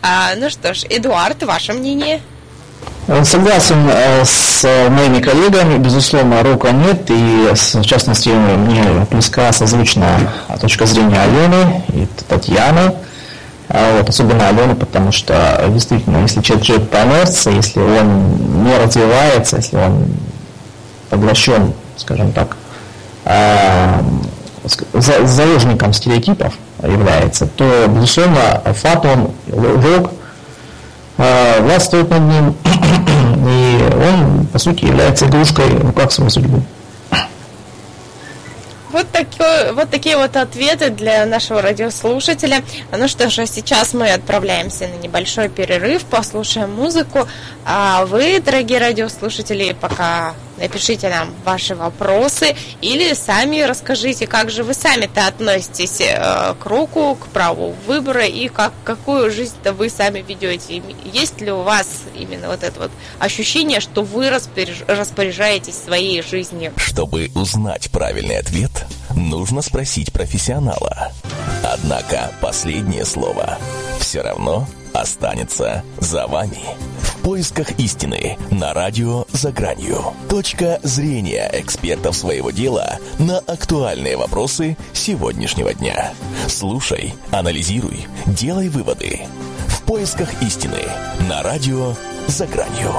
[0.00, 2.20] А, ну что ж, Эдуард, ваше мнение?
[3.24, 10.86] Согласен э, с моими коллегами, безусловно, рока нет, и в частности мне близка созвучная точка
[10.86, 12.94] зрения Алены и Татьяны,
[13.68, 18.78] а вот, особенно Алены, потому что действительно, если человек живет по инерции, если он не
[18.78, 20.06] развивается, если он
[21.10, 22.56] поглощен, скажем так,
[23.24, 24.00] э,
[25.24, 30.21] заложником стереотипов является, то, безусловно, фатон, рок э,
[31.16, 32.56] властвует над ним,
[33.46, 36.62] и он, по сути, является игрушкой в руках своей судьбы.
[38.92, 42.62] Вот, такой, вот такие вот ответы для нашего радиослушателя.
[42.94, 47.26] Ну что же, сейчас мы отправляемся на небольшой перерыв, послушаем музыку.
[47.64, 54.74] А вы, дорогие радиослушатели, пока напишите нам ваши вопросы или сами расскажите, как же вы
[54.74, 60.82] сами-то относитесь э, к руку, к праву выбора и как, какую жизнь-то вы сами ведете.
[61.04, 66.72] Есть ли у вас именно вот это вот ощущение, что вы распоряжаетесь своей жизнью?
[66.76, 68.70] Чтобы узнать правильный ответ,
[69.16, 71.12] нужно спросить профессионала.
[71.64, 73.58] Однако последнее слово
[73.98, 76.60] все равно останется за вами.
[77.00, 80.12] В поисках истины на радио «За гранью».
[80.28, 86.12] Точка зрения экспертов своего дела на актуальные вопросы сегодняшнего дня.
[86.48, 89.20] Слушай, анализируй, делай выводы.
[89.68, 90.80] В поисках истины
[91.28, 91.94] на радио
[92.26, 92.92] «За гранью».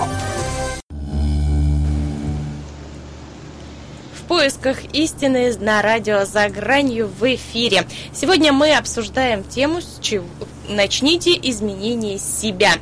[4.16, 7.86] В поисках истины на радио «За гранью» в эфире.
[8.14, 10.26] Сегодня мы обсуждаем тему с чего
[10.70, 12.74] «Начните изменение себя».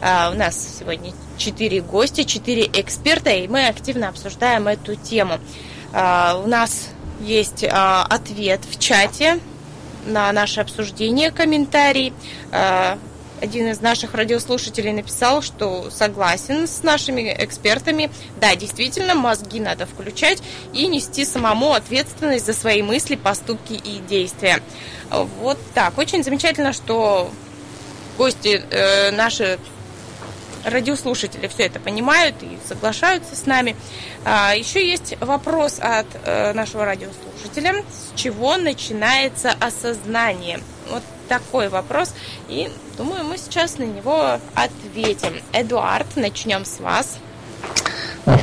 [0.00, 5.38] А, у нас сегодня четыре гостя, четыре эксперта, и мы активно обсуждаем эту тему.
[5.92, 9.38] А, у нас есть а, ответ в чате
[10.06, 12.12] на наше обсуждение, комментарий.
[13.40, 18.10] Один из наших радиослушателей написал, что согласен с нашими экспертами.
[18.40, 20.42] Да, действительно, мозги надо включать
[20.72, 24.62] и нести самому ответственность за свои мысли, поступки и действия.
[25.10, 25.98] Вот так.
[25.98, 27.30] Очень замечательно, что
[28.16, 29.58] гости э, наши
[30.64, 33.76] радиослушатели все это понимают и соглашаются с нами.
[34.24, 37.84] А, еще есть вопрос от э, нашего радиослушателя.
[37.90, 40.60] С чего начинается осознание?
[40.90, 42.14] Вот такой вопрос.
[42.48, 45.34] И думаю, мы сейчас на него ответим.
[45.52, 47.18] Эдуард, начнем с вас.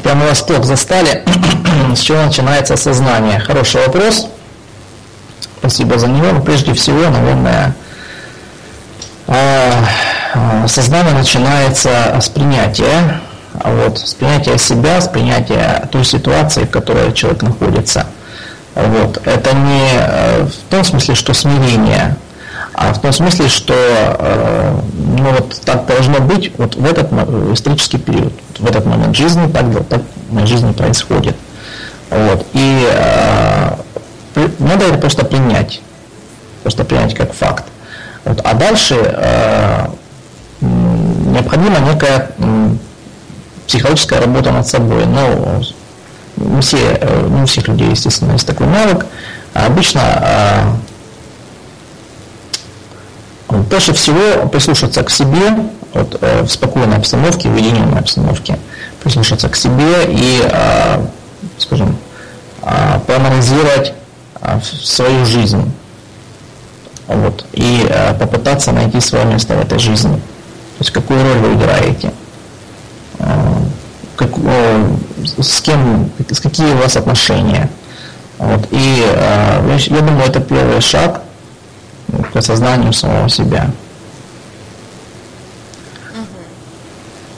[0.03, 1.23] Прямо восток застали.
[1.95, 3.39] с чего начинается осознание?
[3.39, 4.27] Хороший вопрос.
[5.59, 6.31] Спасибо за него.
[6.31, 7.75] Но прежде всего, наверное,
[9.27, 9.85] а,
[10.33, 13.21] а, сознание начинается с принятия,
[13.53, 18.07] вот, с принятия себя, с принятия той ситуации, в которой человек находится.
[18.75, 19.25] Вот.
[19.25, 22.15] Это не э, в том смысле, что смирение,
[22.83, 24.75] а в том смысле, что э,
[25.17, 27.11] ну, вот так должно быть вот в этот
[27.53, 31.35] исторический период, в этот момент жизни, так, так в жизни происходит.
[32.09, 32.47] Вот.
[32.53, 33.75] И э,
[34.57, 35.81] надо это просто принять,
[36.63, 37.65] просто принять как факт.
[38.25, 38.41] Вот.
[38.43, 39.87] А дальше э,
[40.61, 42.31] необходима некая
[43.67, 45.05] психологическая работа над собой.
[45.05, 45.61] Но
[46.37, 49.05] не, все, э, не у всех людей, естественно, есть такой навык.
[49.53, 50.90] А обычно э,
[53.69, 58.57] проще всего прислушаться к себе вот, э, в спокойной обстановке, в уединенной обстановке,
[59.03, 60.41] прислушаться к себе и,
[61.57, 61.97] скажем,
[63.07, 63.93] проанализировать
[64.61, 65.71] свою жизнь
[67.07, 70.21] вот, и попытаться найти свое место в этой жизни.
[70.81, 72.11] То есть какую роль вы играете,
[73.19, 73.61] а,
[74.15, 74.31] как,
[75.37, 77.69] с кем, с какие у вас отношения.
[78.39, 78.67] Вот.
[78.71, 81.21] И а, я думаю, это первый шаг
[82.31, 83.69] к осознанию самого себя.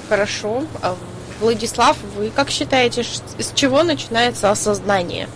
[0.10, 0.64] Хорошо.
[0.82, 0.96] А,
[1.40, 5.28] Владислав, вы как считаете, с чего начинается осознание?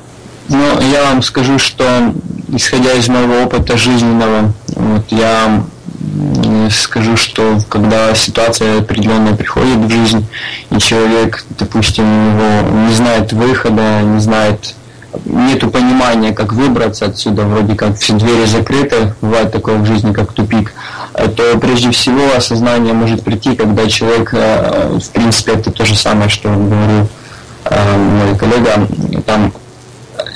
[0.50, 2.13] Ну, я вам скажу, что
[2.50, 5.63] исходя из моего опыта жизненного, вот я
[6.69, 10.28] скажу, что когда ситуация определенная приходит в жизнь,
[10.71, 14.76] и человек, допустим, его не знает выхода, не знает,
[15.25, 20.34] нету понимания, как выбраться отсюда, вроде как все двери закрыты, бывает такое в жизни, как
[20.34, 20.73] тупик,
[21.13, 26.30] то прежде всего осознание может прийти, когда человек, э, в принципе, это то же самое,
[26.30, 27.08] что говорил
[27.65, 28.88] э, мой коллега,
[29.25, 29.53] там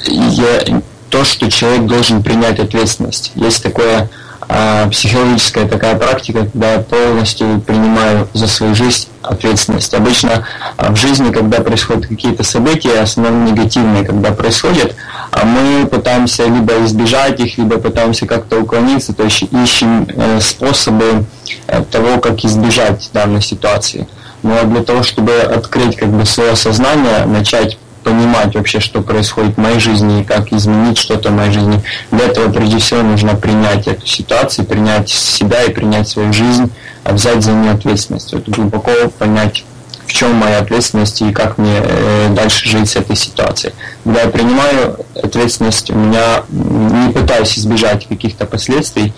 [0.07, 3.31] я, то, что человек должен принять ответственность.
[3.35, 4.09] Есть такое
[4.53, 9.93] а, психологическая такая практика, когда я полностью принимаю за свою жизнь ответственность.
[9.93, 14.93] Обычно а, в жизни, когда происходят какие-то события, основном негативные, когда происходят,
[15.31, 21.23] а мы пытаемся либо избежать их, либо пытаемся как-то уклониться, то есть ищем э, способы
[21.67, 24.05] э, того, как избежать данной ситуации.
[24.43, 29.59] Но для того, чтобы открыть как бы свое сознание, начать понимать вообще, что происходит в
[29.59, 31.81] моей жизни и как изменить что-то в моей жизни.
[32.11, 36.71] Для этого прежде всего нужно принять эту ситуацию, принять себя и принять свою жизнь,
[37.03, 38.33] а взять за нее ответственность.
[38.33, 39.63] Вот глубоко понять,
[40.05, 43.73] в чем моя ответственность и как мне э, дальше жить с этой ситуацией.
[44.03, 49.13] Когда я принимаю ответственность, у меня не пытаюсь избежать каких-то последствий,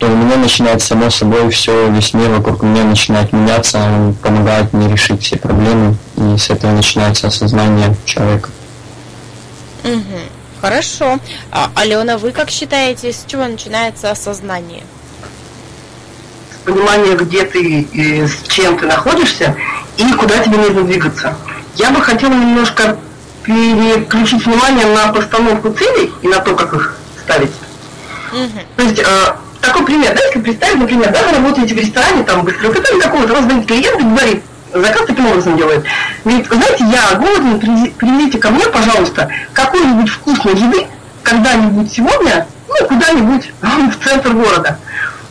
[0.00, 4.90] то у меня начинает само собой все, весь мир вокруг меня начинает меняться, помогает мне
[4.90, 8.50] решить все проблемы, и с этого начинается осознание человека.
[9.84, 10.20] Угу.
[10.60, 11.18] Хорошо.
[11.50, 14.84] А, Алена, вы как считаете, с чего начинается осознание?
[16.64, 19.56] Понимание, где ты и с чем ты находишься
[19.96, 21.36] и куда тебе нужно двигаться.
[21.76, 22.98] Я бы хотела немножко
[23.42, 27.50] переключить внимание на постановку целей и на то, как их ставить.
[28.32, 28.60] Угу.
[28.76, 32.44] То есть э, такой пример, да, если представить, например, да, вы работаете в ресторане, там,
[32.44, 34.42] быстро готовите какого-то, вас звонит клиент и говорит,
[34.72, 35.84] заказ таким образом делает.
[36.24, 37.58] Говорит, знаете, я голоден,
[37.96, 40.86] привезите ко мне, пожалуйста, какой-нибудь вкусной еды
[41.22, 44.78] когда-нибудь сегодня, ну, куда-нибудь в центр города.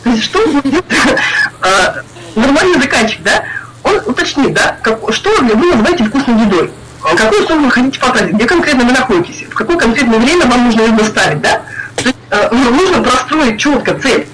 [0.04, 0.84] То есть что будет
[1.60, 1.96] а,
[2.34, 3.44] нормальный заказчик, да?
[3.82, 6.70] он уточнит, да, как, что вы называете вкусной едой.
[7.02, 10.82] Какую сумму вы хотите потратить, где конкретно вы находитесь, в какое конкретное время вам нужно
[10.82, 11.62] ее доставить, да?
[11.96, 14.28] То есть э, нужно простроить четко цель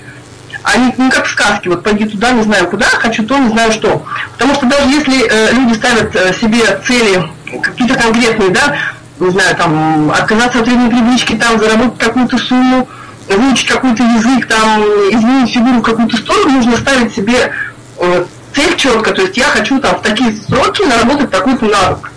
[0.66, 3.50] а не, не как в сказке, вот пойди туда, не знаю куда, хочу то, не
[3.50, 4.04] знаю что.
[4.32, 7.22] Потому что даже если э, люди ставят э, себе цели
[7.62, 8.76] какие-то конкретные, да,
[9.20, 12.88] не знаю, там, отказаться от вредной привычки, там, заработать какую-то сумму,
[13.28, 17.52] выучить какой-то язык, там, изменить фигуру в какую-то сторону, нужно ставить себе
[17.98, 22.10] э, цель четко, то есть я хочу там в такие сроки наработать такой-то навык.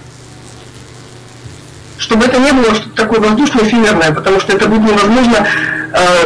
[2.00, 5.46] Чтобы это не было что-то такое воздушно-эфемерное, потому что это будет невозможно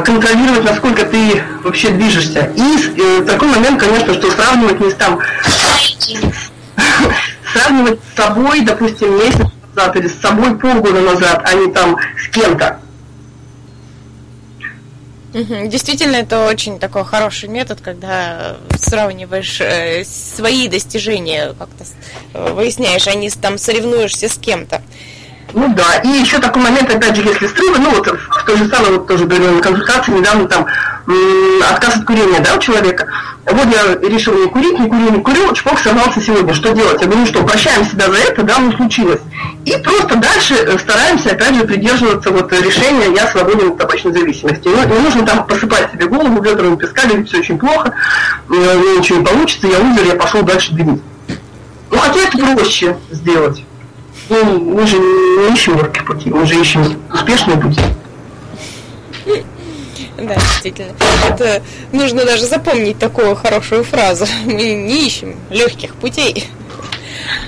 [0.03, 2.51] контролировать, насколько ты вообще движешься.
[2.55, 5.20] И э, такой момент, конечно, что сравнивать не там
[7.53, 12.28] сравнивать с собой, допустим, месяц назад или с собой полгода назад, а не там с
[12.30, 12.80] кем-то.
[15.34, 21.86] Действительно, это очень такой хороший метод, когда сравниваешь э, свои достижения, как-то
[22.34, 24.84] э, выясняешь, а не там соревнуешься с кем-то.
[25.53, 28.67] Ну да, и еще такой момент, опять же, если срывы, ну вот в то же
[28.67, 30.65] самое, вот тоже говорила на консультации недавно там
[31.69, 33.07] отказ от курения, да, у человека.
[33.45, 37.01] Вот я решил не курить, не курю, не курю, чпок сорвался сегодня, что делать?
[37.01, 39.19] Я говорю, что прощаем себя за это, да, ну случилось.
[39.65, 44.69] И просто дальше э, стараемся, опять же, придерживаться вот решения «я свободен от табачной зависимости».
[44.69, 47.93] Ну, не нужно там посыпать себе голову ведрами песка, говорить, все очень плохо,
[48.47, 51.01] меня ничего не получится, я умер, я пошел дальше дымить.
[51.91, 53.63] Ну, хотя это проще сделать.
[54.30, 57.82] Ну, мы же не ищем легких пути, мы же ищем успешные пути.
[60.17, 60.93] Да, действительно.
[61.28, 61.61] Это
[61.91, 64.26] нужно даже запомнить такую хорошую фразу.
[64.45, 66.47] Мы не ищем легких путей.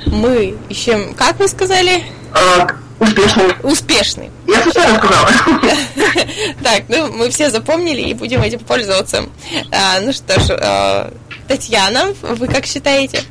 [0.08, 2.04] Мы ищем, как вы сказали?
[2.34, 2.68] А,
[3.00, 3.46] успешный.
[3.64, 4.30] Успешный.
[4.48, 5.30] Я случайно сказала.
[6.64, 9.26] Так, ну мы все запомнили и будем этим пользоваться.
[9.72, 11.14] А, ну что ж, а,
[11.48, 13.22] Татьяна, вы как считаете?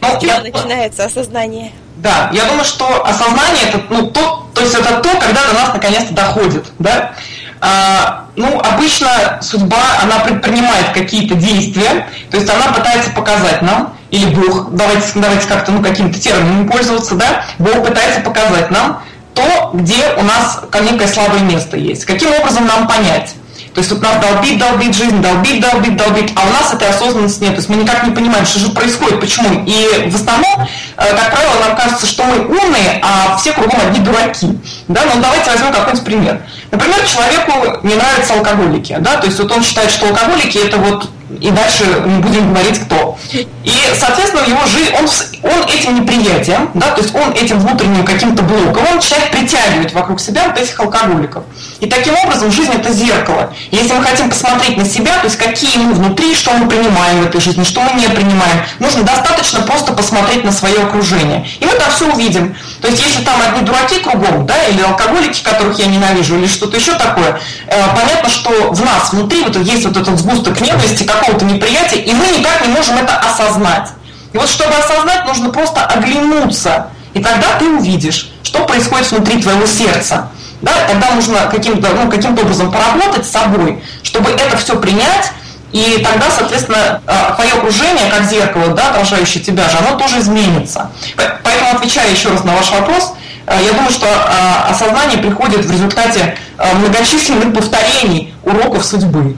[0.00, 1.72] С чего начинается осознание?
[2.02, 5.72] Да, я думаю, что осознание это, ну, то, то есть это то, когда до нас
[5.72, 7.12] наконец-то доходит, да.
[7.60, 14.34] А, ну, обычно судьба, она предпринимает какие-то действия, то есть она пытается показать нам, или
[14.34, 19.00] Бог, давайте, давайте как-то, ну, каким-то термином пользоваться, да, Бог пытается показать нам
[19.34, 22.04] то, где у нас некое слабое место есть.
[22.04, 23.34] Каким образом нам понять?
[23.74, 27.42] То есть вот нас долбит, долбит жизнь, долбит, долбит, долбит, а у нас этой осознанности
[27.42, 27.52] нет.
[27.52, 29.64] То есть мы никак не понимаем, что же происходит, почему.
[29.66, 34.00] И в основном, э, как правило, нам кажется, что мы умные, а все кругом одни
[34.00, 34.48] дураки.
[34.88, 35.02] Да?
[35.14, 36.42] Ну давайте возьмем какой-нибудь пример.
[36.70, 38.96] Например, человеку не нравятся алкоголики.
[39.00, 39.16] Да?
[39.16, 41.08] То есть вот он считает, что алкоголики это вот
[41.40, 43.18] и дальше не будем говорить кто.
[43.32, 45.08] И, соответственно, его жизнь, он,
[45.42, 50.20] он этим неприятием, да, то есть он этим внутренним каким-то блоком, он начинает притягивать вокруг
[50.20, 51.44] себя вот этих алкоголиков.
[51.80, 53.52] И таким образом жизнь это зеркало.
[53.70, 57.26] Если мы хотим посмотреть на себя, то есть какие мы внутри, что мы принимаем в
[57.26, 61.46] этой жизни, что мы не принимаем, нужно достаточно просто посмотреть на свое окружение.
[61.58, 62.56] И мы там все увидим.
[62.80, 66.76] То есть если там одни дураки кругом, да, или алкоголики, которых я ненавижу, или что-то
[66.76, 71.44] еще такое, э, понятно, что в нас внутри вот есть вот этот сгусток ненависти, какого-то
[71.44, 73.88] неприятия, и мы никак не можем это осознать.
[74.32, 79.66] И вот чтобы осознать, нужно просто оглянуться, и тогда ты увидишь, что происходит внутри твоего
[79.66, 80.28] сердца.
[80.62, 85.32] Да, тогда нужно каким-то ну, каким образом поработать с собой, чтобы это все принять,
[85.72, 90.90] и тогда, соответственно, э, твое окружение, как зеркало, да, отражающее тебя же, оно тоже изменится.
[91.16, 93.14] Поэтому, отвечая еще раз на ваш вопрос,
[93.46, 96.36] э, я думаю, что э, осознание приходит в результате
[96.74, 99.36] многочисленных повторений уроков судьбы.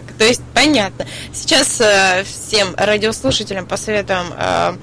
[0.00, 1.06] Так, то есть понятно.
[1.32, 4.76] Сейчас э, всем радиослушателям посоветуем э,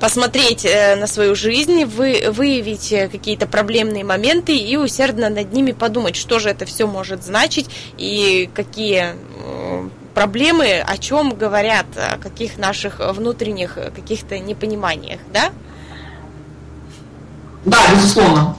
[0.00, 5.72] посмотреть э, на свою жизнь, вы, выявить э, какие-то проблемные моменты и усердно над ними
[5.72, 12.18] подумать, что же это все может значить и какие э, проблемы, о чем говорят, о
[12.18, 15.50] каких наших внутренних каких-то непониманиях, да?
[17.64, 18.56] Да, безусловно.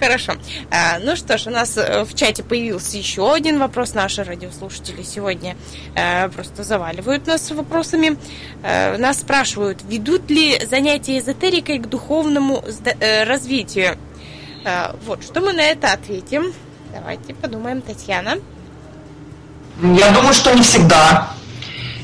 [0.00, 0.34] Хорошо.
[0.70, 3.94] А, ну что ж, у нас э, в чате появился еще один вопрос.
[3.94, 5.56] Наши радиослушатели сегодня
[5.94, 8.16] э, просто заваливают нас вопросами.
[8.62, 12.62] Э, нас спрашивают, ведут ли занятия эзотерикой к духовному
[13.26, 13.96] развитию?
[15.06, 16.52] Вот, что мы на это ответим?
[16.92, 18.38] Давайте подумаем, Татьяна.
[19.80, 21.30] Я думаю, что не всегда.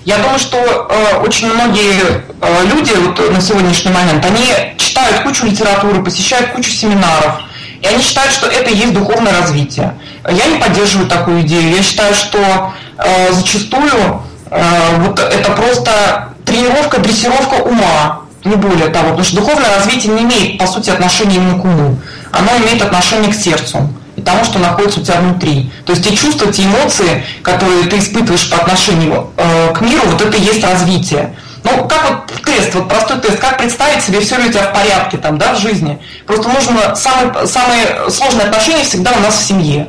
[0.04, 5.46] Я думаю, что э, очень многие э, люди вот, на сегодняшний момент, они читают кучу
[5.46, 7.40] литературы, посещают кучу семинаров,
[7.84, 9.94] и они считают, что это есть духовное развитие.
[10.26, 11.76] Я не поддерживаю такую идею.
[11.76, 14.62] Я считаю, что э, зачастую э,
[15.00, 19.10] вот это просто тренировка, дрессировка ума, не более того.
[19.10, 21.98] Потому что духовное развитие не имеет, по сути, отношения именно к уму.
[22.32, 23.90] Оно имеет отношение к сердцу.
[24.16, 25.70] и тому, что находится у тебя внутри.
[25.84, 30.22] То есть те чувства, те эмоции, которые ты испытываешь по отношению э, к миру, вот
[30.22, 31.34] это и есть развитие.
[31.64, 34.72] Ну, как вот тест, вот простой тест, как представить себе, все ли у тебя в
[34.74, 35.98] порядке там, да, в жизни.
[36.26, 39.88] Просто нужно, самые, самые сложные отношения всегда у нас в семье.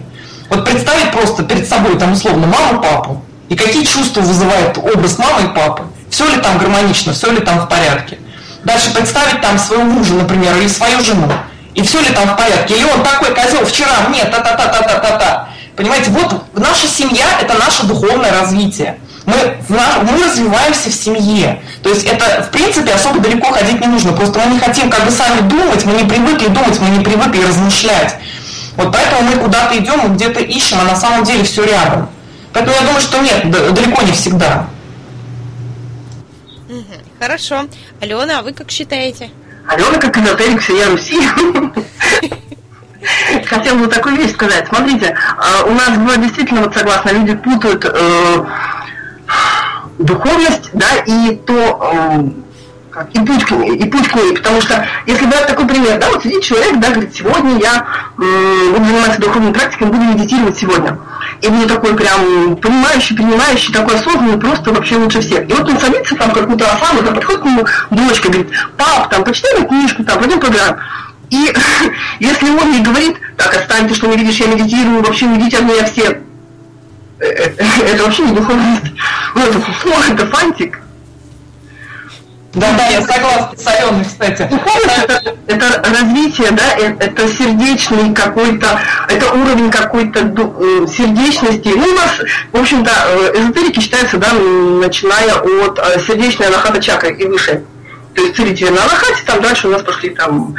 [0.50, 5.44] Вот представить просто перед собой там условно маму, папу, и какие чувства вызывает образ мамы
[5.44, 5.84] и папы.
[6.10, 8.20] Все ли там гармонично, все ли там в порядке.
[8.64, 11.28] Дальше представить там своего мужа, например, или свою жену.
[11.74, 12.76] И все ли там в порядке.
[12.76, 15.50] Или он такой козел вчера, нет, та-та-та-та-та-та-та.
[15.76, 18.98] Понимаете, вот наша семья– это наше духовное развитие.
[19.26, 21.62] Мы, мы развиваемся в семье.
[21.82, 24.14] То есть это, в принципе, особо далеко ходить не нужно.
[24.14, 27.44] Просто мы не хотим как бы сами думать, мы не привыкли думать, мы не привыкли
[27.44, 28.16] размышлять.
[28.76, 32.10] Вот поэтому мы куда-то идем, мы где-то ищем, а на самом деле все рядом.
[32.54, 34.68] Поэтому я думаю, что нет, далеко не всегда.
[37.20, 37.68] Хорошо.
[38.02, 39.30] Алена, а вы как считаете?
[39.68, 41.20] Алена как эзотерик всея Руси.
[43.46, 44.68] Хотела бы такую вещь сказать.
[44.68, 48.46] Смотрите, а, у нас бывает действительно, вот согласно, люди путают э,
[50.00, 52.24] духовность, да, и то, э,
[52.96, 56.00] как, и путь, к ней, и путь к ней, потому что, если брать такой пример,
[56.00, 60.98] да, вот сидит человек, да, говорит, сегодня я буду заниматься духовной практикой, буду медитировать сегодня.
[61.42, 65.50] И мне такой прям понимающий, принимающий, такой осознанный, просто вообще лучше всех.
[65.50, 69.24] И вот он садится там какую-то осану, там подходит к нему дочка, говорит, пап, там,
[69.24, 70.78] почитай книжку, там, пойдем поиграем.
[71.32, 71.54] И
[72.20, 75.58] если он ей говорит, так, отстань, ты что не видишь, я медитирую, вообще не видите
[75.58, 76.22] от меня все
[77.86, 78.92] это вообще не духовность.
[79.36, 80.80] Ну, это фуфло, это фантик.
[82.56, 84.50] Да, да, я согласна с Аленой, кстати.
[84.88, 91.68] Это, это развитие, да, это, это сердечный какой-то, это уровень какой-то э, сердечности.
[91.68, 92.22] Ну, у нас,
[92.54, 92.92] в общем-то,
[93.36, 97.66] эзотерики считаются, да, начиная от сердечной анахата чакры и выше.
[98.14, 100.56] То есть целитель на анахате, там дальше у нас пошли там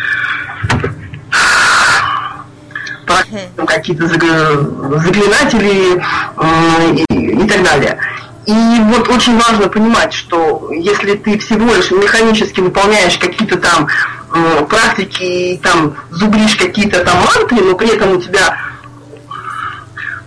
[3.67, 6.03] какие-то заклинатели
[6.37, 7.99] э, и, и так далее.
[8.47, 13.89] И вот очень важно понимать, что если ты всего лишь механически выполняешь какие-то там
[14.33, 18.57] э, практики, там зубришь какие-то там мантры, но при этом у тебя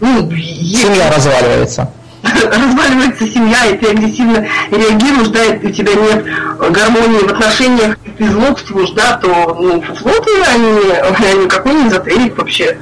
[0.02, 0.82] ну, есть...
[0.82, 1.92] Семья разваливается.
[2.24, 6.26] Разваливается семья, и ты агрессивно реагируешь, да, и у тебя нет
[6.72, 11.88] гармонии в отношениях, и ты злобствуешь, да, то ну, вот я не, я никакой не
[11.88, 12.78] эзотерик вообще.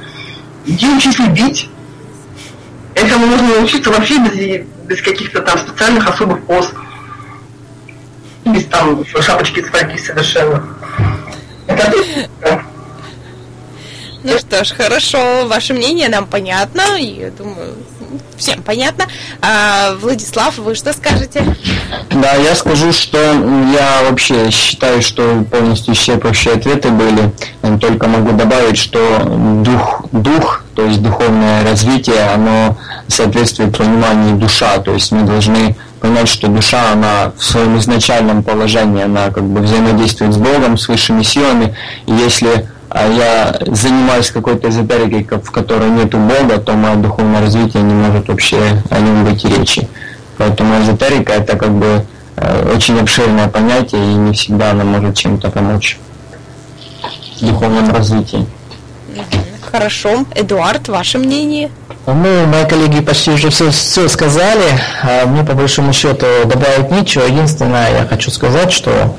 [0.66, 1.68] Иди учись любить.
[2.94, 6.70] Этому можно научиться вообще без, без каких-то там специальных особых поз.
[8.44, 10.64] Без там шапочки цварки совершенно.
[14.24, 17.76] Ну что ж, хорошо, ваше мнение нам понятно, я думаю,
[18.36, 19.04] всем понятно.
[19.40, 21.56] А, Владислав, вы что скажете?
[22.10, 27.32] Да, я скажу, что я вообще считаю, что полностью все прошлые ответы были.
[27.80, 29.24] Только могу добавить, что
[29.64, 32.76] дух, дух, то есть духовное развитие, оно
[33.08, 34.78] соответствует пониманию душа.
[34.78, 39.60] То есть мы должны понять, что душа, она в своем изначальном положении, она как бы
[39.60, 41.74] взаимодействует с Богом, с высшими силами.
[42.06, 47.82] И если а я занимаюсь какой-то эзотерикой, в которой нет Бога, то мое духовное развитие
[47.82, 49.88] не может вообще о нем быть и речи.
[50.38, 52.04] Поэтому эзотерика это как бы
[52.36, 55.98] э, очень обширное понятие, и не всегда она может чем-то помочь
[57.40, 58.46] в духовном развитии.
[59.70, 60.24] Хорошо.
[60.34, 61.70] Эдуард, ваше мнение?
[62.06, 64.80] Ну, мои коллеги почти уже все, все сказали.
[65.02, 67.24] А мне по большому счету добавить нечего.
[67.24, 69.14] Единственное, я хочу сказать, что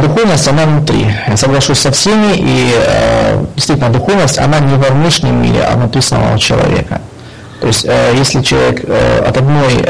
[0.00, 1.06] духовность, она внутри.
[1.28, 6.00] Я соглашусь со всеми, и э, действительно духовность, она не во внешнем мире, а внутри
[6.02, 7.00] самого человека.
[7.60, 9.84] То есть, э, если человек э, от одной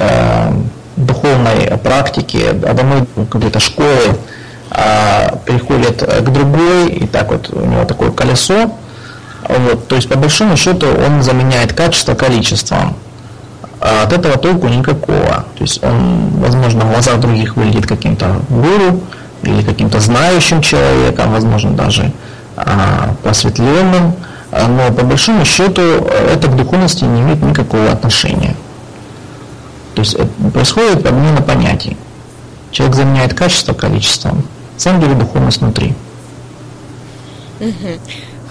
[0.96, 4.16] духовной практики, от одной какой-то школы
[4.70, 8.70] э, переходит к другой, и так вот у него такое колесо,
[9.48, 12.96] вот, то есть, по большому счету, он заменяет качество количеством.
[13.80, 15.44] А от этого толку никакого.
[15.56, 19.02] То есть он, возможно, в глазах других выглядит каким-то гуру,
[19.46, 22.12] или каким-то знающим человеком, возможно, даже
[22.56, 24.14] а, просветленным,
[24.50, 28.54] но по большому счету это к духовности не имеет никакого отношения.
[29.94, 31.96] То есть э, происходит подмена понятий.
[32.70, 34.46] Человек заменяет качество количеством.
[34.74, 35.94] На самом деле духовность внутри.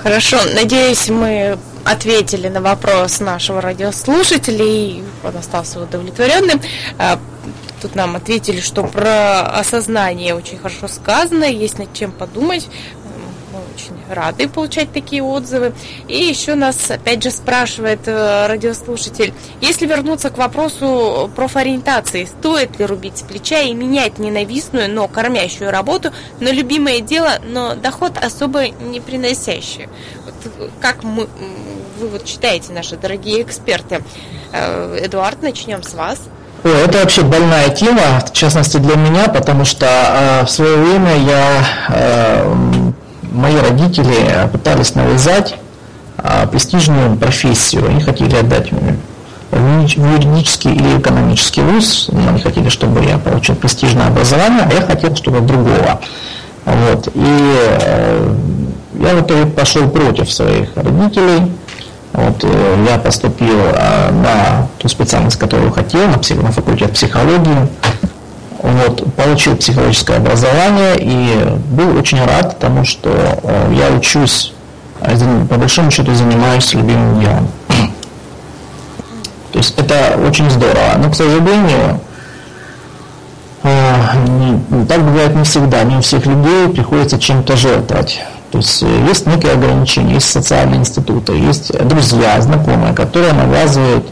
[0.01, 6.59] Хорошо, надеюсь, мы ответили на вопрос нашего радиослушателя, и он остался удовлетворенным.
[7.85, 12.67] Тут нам ответили, что про осознание очень хорошо сказано, есть над чем подумать.
[13.53, 15.71] Мы очень рады получать такие отзывы.
[16.07, 22.85] И еще нас опять же спрашивает э, радиослушатель, если вернуться к вопросу профориентации, стоит ли
[22.87, 28.67] рубить с плеча и менять ненавистную, но кормящую работу на любимое дело, но доход особо
[28.67, 29.89] не приносящий?
[30.25, 30.33] Вот
[30.81, 31.27] как мы
[31.99, 34.03] вы вот считаете, наши дорогие эксперты?
[34.51, 36.19] Э, Эдуард, начнем с вас.
[36.65, 41.15] О, это вообще больная тема, в частности для меня, потому что э, в свое время
[41.15, 42.91] я, э,
[43.31, 45.57] мои родители пытались навязать
[46.17, 47.87] э, престижную профессию.
[47.87, 48.71] Они хотели отдать
[49.51, 52.09] в юридический или экономический вуз.
[52.11, 56.01] Они хотели, чтобы я получил престижное образование, а я хотел, чтобы другого.
[56.65, 57.09] Вот.
[57.13, 58.35] И э,
[59.01, 61.51] я в итоге пошел против своих родителей.
[62.15, 67.67] Вот, э, я поступил э, на ту специальность, которую хотел, на, псих, факультет психологии.
[68.59, 73.09] Вот, получил психологическое образование и был очень рад тому, что
[73.43, 74.53] э, я учусь,
[75.01, 75.17] э,
[75.49, 77.47] по большому счету занимаюсь любимым делом.
[79.51, 80.95] То есть это очень здорово.
[80.97, 81.99] Но, к сожалению,
[83.63, 84.15] а,
[84.87, 88.21] так бывает не всегда, не у всех людей приходится чем-то жертвовать.
[88.51, 94.07] То есть э, есть некие ограничения, есть социальные институты, есть друзья, знакомые, которые навязывают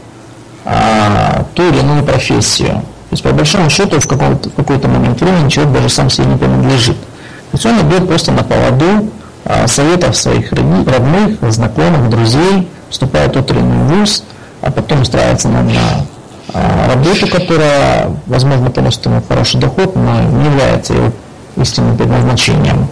[0.64, 2.72] а, ту или иную профессию.
[2.74, 6.26] То есть по большому счету в, какой-то, в какой-то момент времени человек даже сам себе
[6.26, 6.96] не принадлежит.
[6.96, 9.10] То есть он идет просто на поводу
[9.44, 14.24] а, советов своих родных, знакомых, друзей, вступает в тот или иной вуз,
[14.62, 16.06] а потом устраивается на, на
[16.52, 21.12] а, работу, которая, возможно, приносит ему хороший доход, но не является его
[21.56, 22.88] истинным предназначением.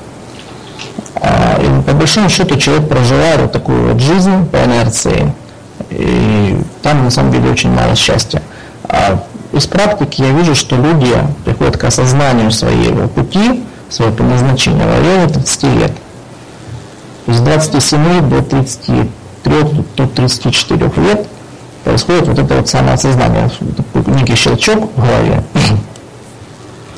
[1.14, 5.32] А, и по большому счету человек проживает вот такую вот жизнь по инерции,
[5.90, 8.42] и там на самом деле очень мало счастья.
[8.84, 14.90] А из практики я вижу, что люди приходят к осознанию своего пути, своего предназначения в
[14.90, 15.92] районе 30 лет.
[17.26, 19.10] То есть с 27 до 33,
[19.96, 21.26] до 34 лет–
[21.84, 23.50] происходит вот это вот самоосознание,
[24.06, 25.42] некий щелчок в голове.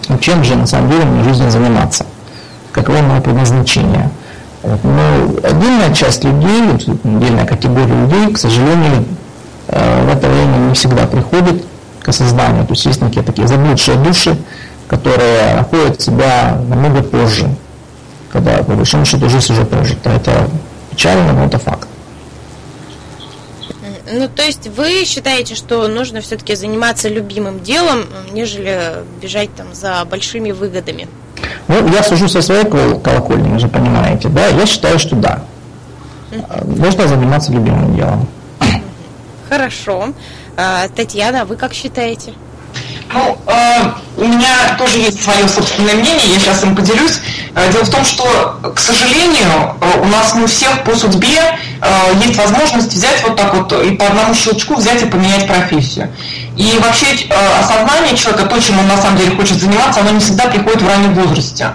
[0.20, 2.06] Чем же на самом деле мне в жизни заниматься?
[2.76, 4.10] Мое предназначение?
[4.62, 6.70] Но отдельная часть людей,
[7.04, 9.04] отдельная категория людей, к сожалению,
[9.68, 11.64] э, в это время не всегда приходит
[12.00, 12.64] к осознанию.
[12.66, 14.36] То есть есть некие такие заблудшие души,
[14.88, 17.48] которые находят себя намного позже,
[18.32, 20.10] когда по большому счету жизнь уже прожита.
[20.10, 20.48] Это
[20.90, 21.88] печально, но это факт.
[24.10, 30.04] Ну, то есть вы считаете, что нужно все-таки заниматься любимым делом, нежели бежать там за
[30.04, 31.08] большими выгодами?
[31.68, 34.46] Ну, я сужу со своей колокольни, вы же понимаете, да?
[34.48, 35.42] Я считаю, что да.
[36.64, 38.26] Нужно заниматься любимым делом.
[39.48, 40.08] Хорошо.
[40.56, 42.32] А, Татьяна, вы как считаете?
[43.12, 47.20] Ну, э, у меня тоже есть свое собственное мнение, я сейчас им поделюсь.
[47.54, 48.24] Э, дело в том, что,
[48.74, 51.38] к сожалению, э, у нас не у всех по судьбе
[51.80, 51.86] э,
[52.24, 56.12] есть возможность взять вот так вот и по одному щелчку взять и поменять профессию.
[56.56, 60.20] И вообще э, осознание человека, то, чем он на самом деле хочет заниматься, оно не
[60.20, 61.72] всегда приходит в раннем возрасте.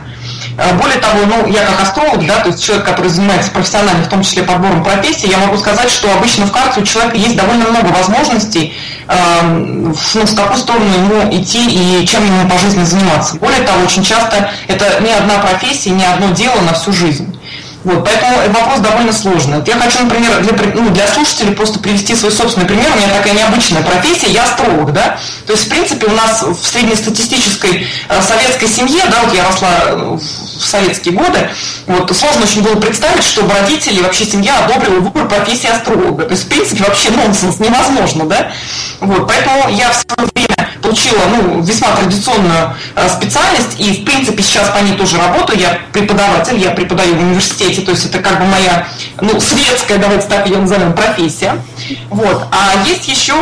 [0.58, 4.10] Э, более того, ну, я как астролог, да, то есть человек, который занимается профессионально, в
[4.10, 7.66] том числе подбором профессии, я могу сказать, что обычно в карте у человека есть довольно
[7.70, 8.74] много возможностей,
[9.08, 13.36] э, ну, в какую сторону ему идти и чем ему по жизни заниматься.
[13.36, 17.36] Более того, очень часто это не одна профессия, не одно дело на всю жизнь.
[17.84, 19.64] Вот, поэтому вопрос довольно сложный.
[19.66, 22.88] Я хочу, например, для, ну, для слушателей просто привести свой собственный пример.
[22.94, 25.18] У меня такая необычная профессия, я астролог, да.
[25.48, 29.70] То есть, в принципе, у нас в среднестатистической э, советской семье, да, вот я росла
[29.86, 31.50] э, в советские годы,
[31.88, 36.26] вот, сложно очень было представить, чтобы родители, вообще семья одобрила выбор профессии астролога.
[36.26, 38.52] То есть, в принципе, вообще нонсенс, невозможно, да.
[39.00, 40.49] Вот, поэтому я в свое время
[40.82, 45.80] получила ну, весьма традиционную э, специальность, и в принципе сейчас по ней тоже работаю, я
[45.92, 48.88] преподаватель, я преподаю в университете, то есть это как бы моя,
[49.22, 51.62] ну, светская, давайте так ее назовем, профессия.
[52.10, 52.48] Вот.
[52.52, 53.36] А есть еще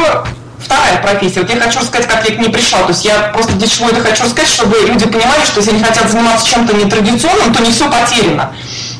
[0.59, 1.41] вторая профессия.
[1.41, 2.79] Вот я хочу рассказать, как я к ней пришла.
[2.79, 5.83] То есть я просто для чего это хочу рассказать, чтобы люди понимали, что если они
[5.83, 8.51] хотят заниматься чем-то нетрадиционным, то не все потеряно.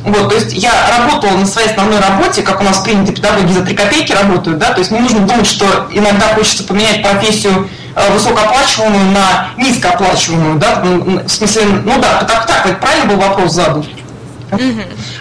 [0.04, 3.62] Вот, то есть я работала на своей основной работе, как у нас принято педагоги за
[3.62, 7.70] три копейки работают, да, то есть не нужно думать, что иногда хочется поменять профессию
[8.12, 13.86] высокооплачиваемую на низкооплачиваемую, да, в смысле, ну да, так, так, это правильно был вопрос задан.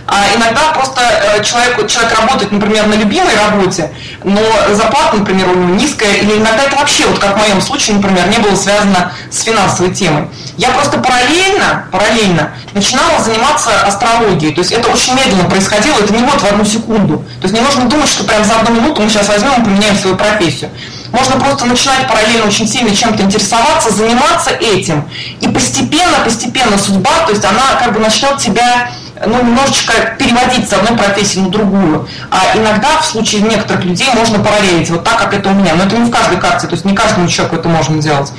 [0.06, 4.40] А иногда просто э, человек, человек работает, например, на любимой работе, но
[4.72, 8.28] зарплата, например, у него низкая, или иногда это вообще, вот как в моем случае, например,
[8.28, 10.28] не было связано с финансовой темой.
[10.56, 14.54] Я просто параллельно, параллельно начинала заниматься астрологией.
[14.54, 17.18] То есть это очень медленно происходило, это не вот в одну секунду.
[17.40, 19.96] То есть не нужно думать, что прям за одну минуту мы сейчас возьмем и поменяем
[19.96, 20.70] свою профессию.
[21.12, 25.08] Можно просто начинать параллельно очень сильно чем-то интересоваться, заниматься этим.
[25.40, 28.90] И постепенно, постепенно судьба, то есть она как бы начнет тебя
[29.24, 32.08] ну, немножечко переводить с одной профессии на другую.
[32.30, 35.74] А иногда в случае некоторых людей можно параллелить, вот так, как это у меня.
[35.74, 38.32] Но это не в каждой карте, то есть не каждому человеку это можно делать.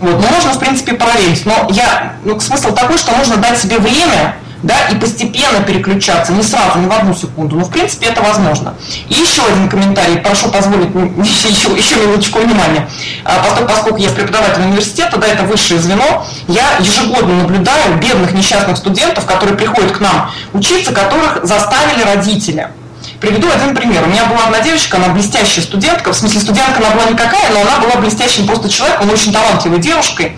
[0.00, 0.20] Вот.
[0.20, 1.44] Но можно, в принципе, параллелить.
[1.46, 6.42] Но я, ну, смысл такой, что нужно дать себе время, да, и постепенно переключаться, не
[6.42, 8.74] сразу, не в одну секунду, но в принципе это возможно.
[9.08, 10.90] И еще один комментарий, прошу позволить
[11.24, 12.88] еще, еще минуточку внимания.
[13.24, 18.76] А, поскольку, поскольку я преподаватель университета, да, это высшее звено, я ежегодно наблюдаю бедных несчастных
[18.76, 22.68] студентов, которые приходят к нам учиться, которых заставили родители.
[23.20, 24.02] Приведу один пример.
[24.04, 27.60] У меня была одна девочка, она блестящая студентка, в смысле студентка она была никакая, но
[27.60, 30.36] она была блестящим просто человеком, очень талантливой девушкой.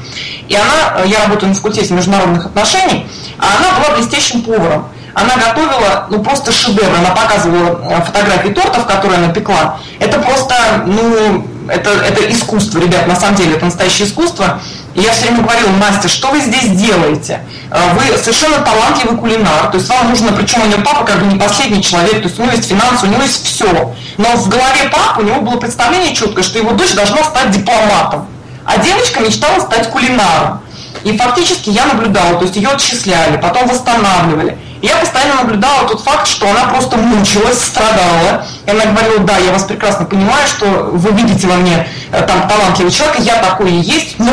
[0.48, 3.06] И она, я работаю на факультете международных отношений,
[3.42, 4.88] а она была блестящим поваром.
[5.14, 6.94] Она готовила, ну, просто шедевр.
[6.96, 9.78] Она показывала э, фотографии тортов, которые она пекла.
[9.98, 10.54] Это просто,
[10.86, 14.60] ну, это, это искусство, ребят, на самом деле, это настоящее искусство.
[14.94, 17.42] И я все время говорила, Настя, что вы здесь делаете?
[17.70, 21.26] Э, вы совершенно талантливый кулинар, то есть вам нужно, причем у нее папа как бы
[21.26, 23.92] не последний человек, то есть у него есть финансы, у него есть все.
[24.18, 28.28] Но в голове папы у него было представление четкое, что его дочь должна стать дипломатом.
[28.64, 30.62] А девочка мечтала стать кулинаром.
[31.04, 34.56] И фактически я наблюдала, то есть ее отчисляли, потом восстанавливали.
[34.80, 38.44] И я постоянно наблюдала тот факт, что она просто мучилась, страдала.
[38.66, 42.48] И она говорила, да, я вас прекрасно понимаю, что вы видите во мне э, там
[42.48, 44.32] талантливый человек, я такой и есть, но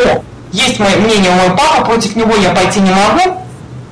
[0.52, 3.46] есть мое мнение у моего папы, против него я пойти не могу.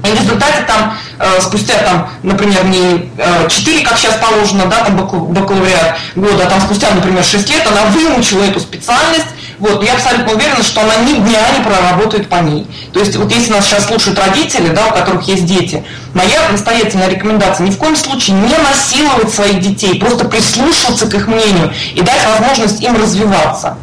[0.04, 4.84] И в результате там э, спустя там, например, не э, 4, как сейчас положено, да,
[4.84, 9.28] там бакалавриат года, а там спустя, например, 6 лет она выучила эту специальность,
[9.60, 12.68] вот, я абсолютно уверена, что она ни дня не проработает по ней.
[12.94, 15.84] То есть вот если нас сейчас слушают родители, да, у которых есть дети,
[16.14, 21.28] моя настоятельная рекомендация ни в коем случае не насиловать своих детей, просто прислушиваться к их
[21.28, 23.78] мнению и дать возможность им развиваться.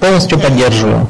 [0.00, 1.08] Полностью поддерживаю.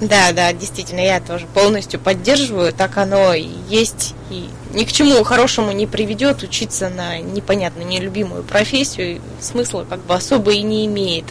[0.00, 2.72] Да, да, действительно, я тоже полностью поддерживаю.
[2.72, 4.14] Так оно и есть.
[4.30, 9.20] И ни к чему хорошему не приведет учиться на непонятно нелюбимую профессию.
[9.40, 11.24] Смысла как бы особо и не имеет.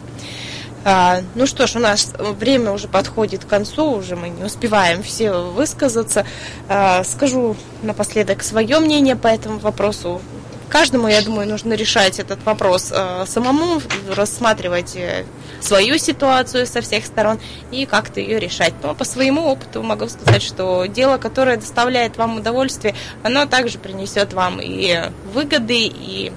[0.86, 5.02] А, ну что ж, у нас время уже подходит к концу, уже мы не успеваем
[5.02, 6.26] все высказаться.
[6.68, 10.22] А, скажу напоследок свое мнение по этому вопросу.
[10.70, 13.80] Каждому, я думаю, нужно решать этот вопрос а, самому,
[14.10, 15.24] рассматривать э,
[15.62, 17.40] свою ситуацию со всех сторон
[17.72, 18.74] и как-то ее решать.
[18.82, 24.34] Но по своему опыту могу сказать, что дело, которое доставляет вам удовольствие, оно также принесет
[24.34, 25.00] вам и
[25.32, 26.34] выгоды, и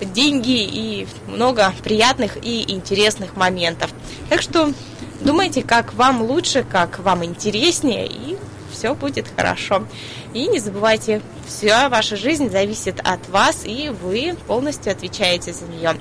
[0.00, 3.90] деньги и много приятных и интересных моментов.
[4.28, 4.72] Так что
[5.20, 8.36] думайте, как вам лучше, как вам интереснее, и
[8.72, 9.86] все будет хорошо.
[10.32, 15.96] И не забывайте, вся ваша жизнь зависит от вас, и вы полностью отвечаете за нее.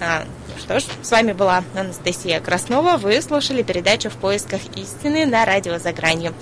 [0.00, 0.24] А,
[0.58, 2.96] что ж, с вами была Анастасия Краснова.
[2.96, 6.34] Вы слушали передачу «В поисках истины» на радио «За гранью».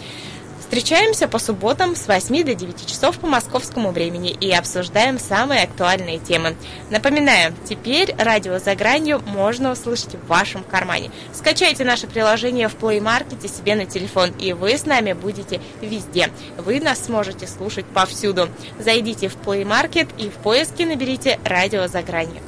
[0.72, 6.18] Встречаемся по субботам с 8 до 9 часов по московскому времени и обсуждаем самые актуальные
[6.18, 6.56] темы.
[6.88, 11.10] Напоминаю, теперь радио «За гранью» можно услышать в вашем кармане.
[11.34, 16.30] Скачайте наше приложение в Play Market себе на телефон, и вы с нами будете везде.
[16.56, 18.48] Вы нас сможете слушать повсюду.
[18.78, 22.40] Зайдите в Play Market и в поиске наберите «Радио «За гранью».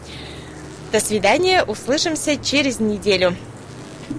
[0.93, 3.37] До свидания, услышимся через неделю.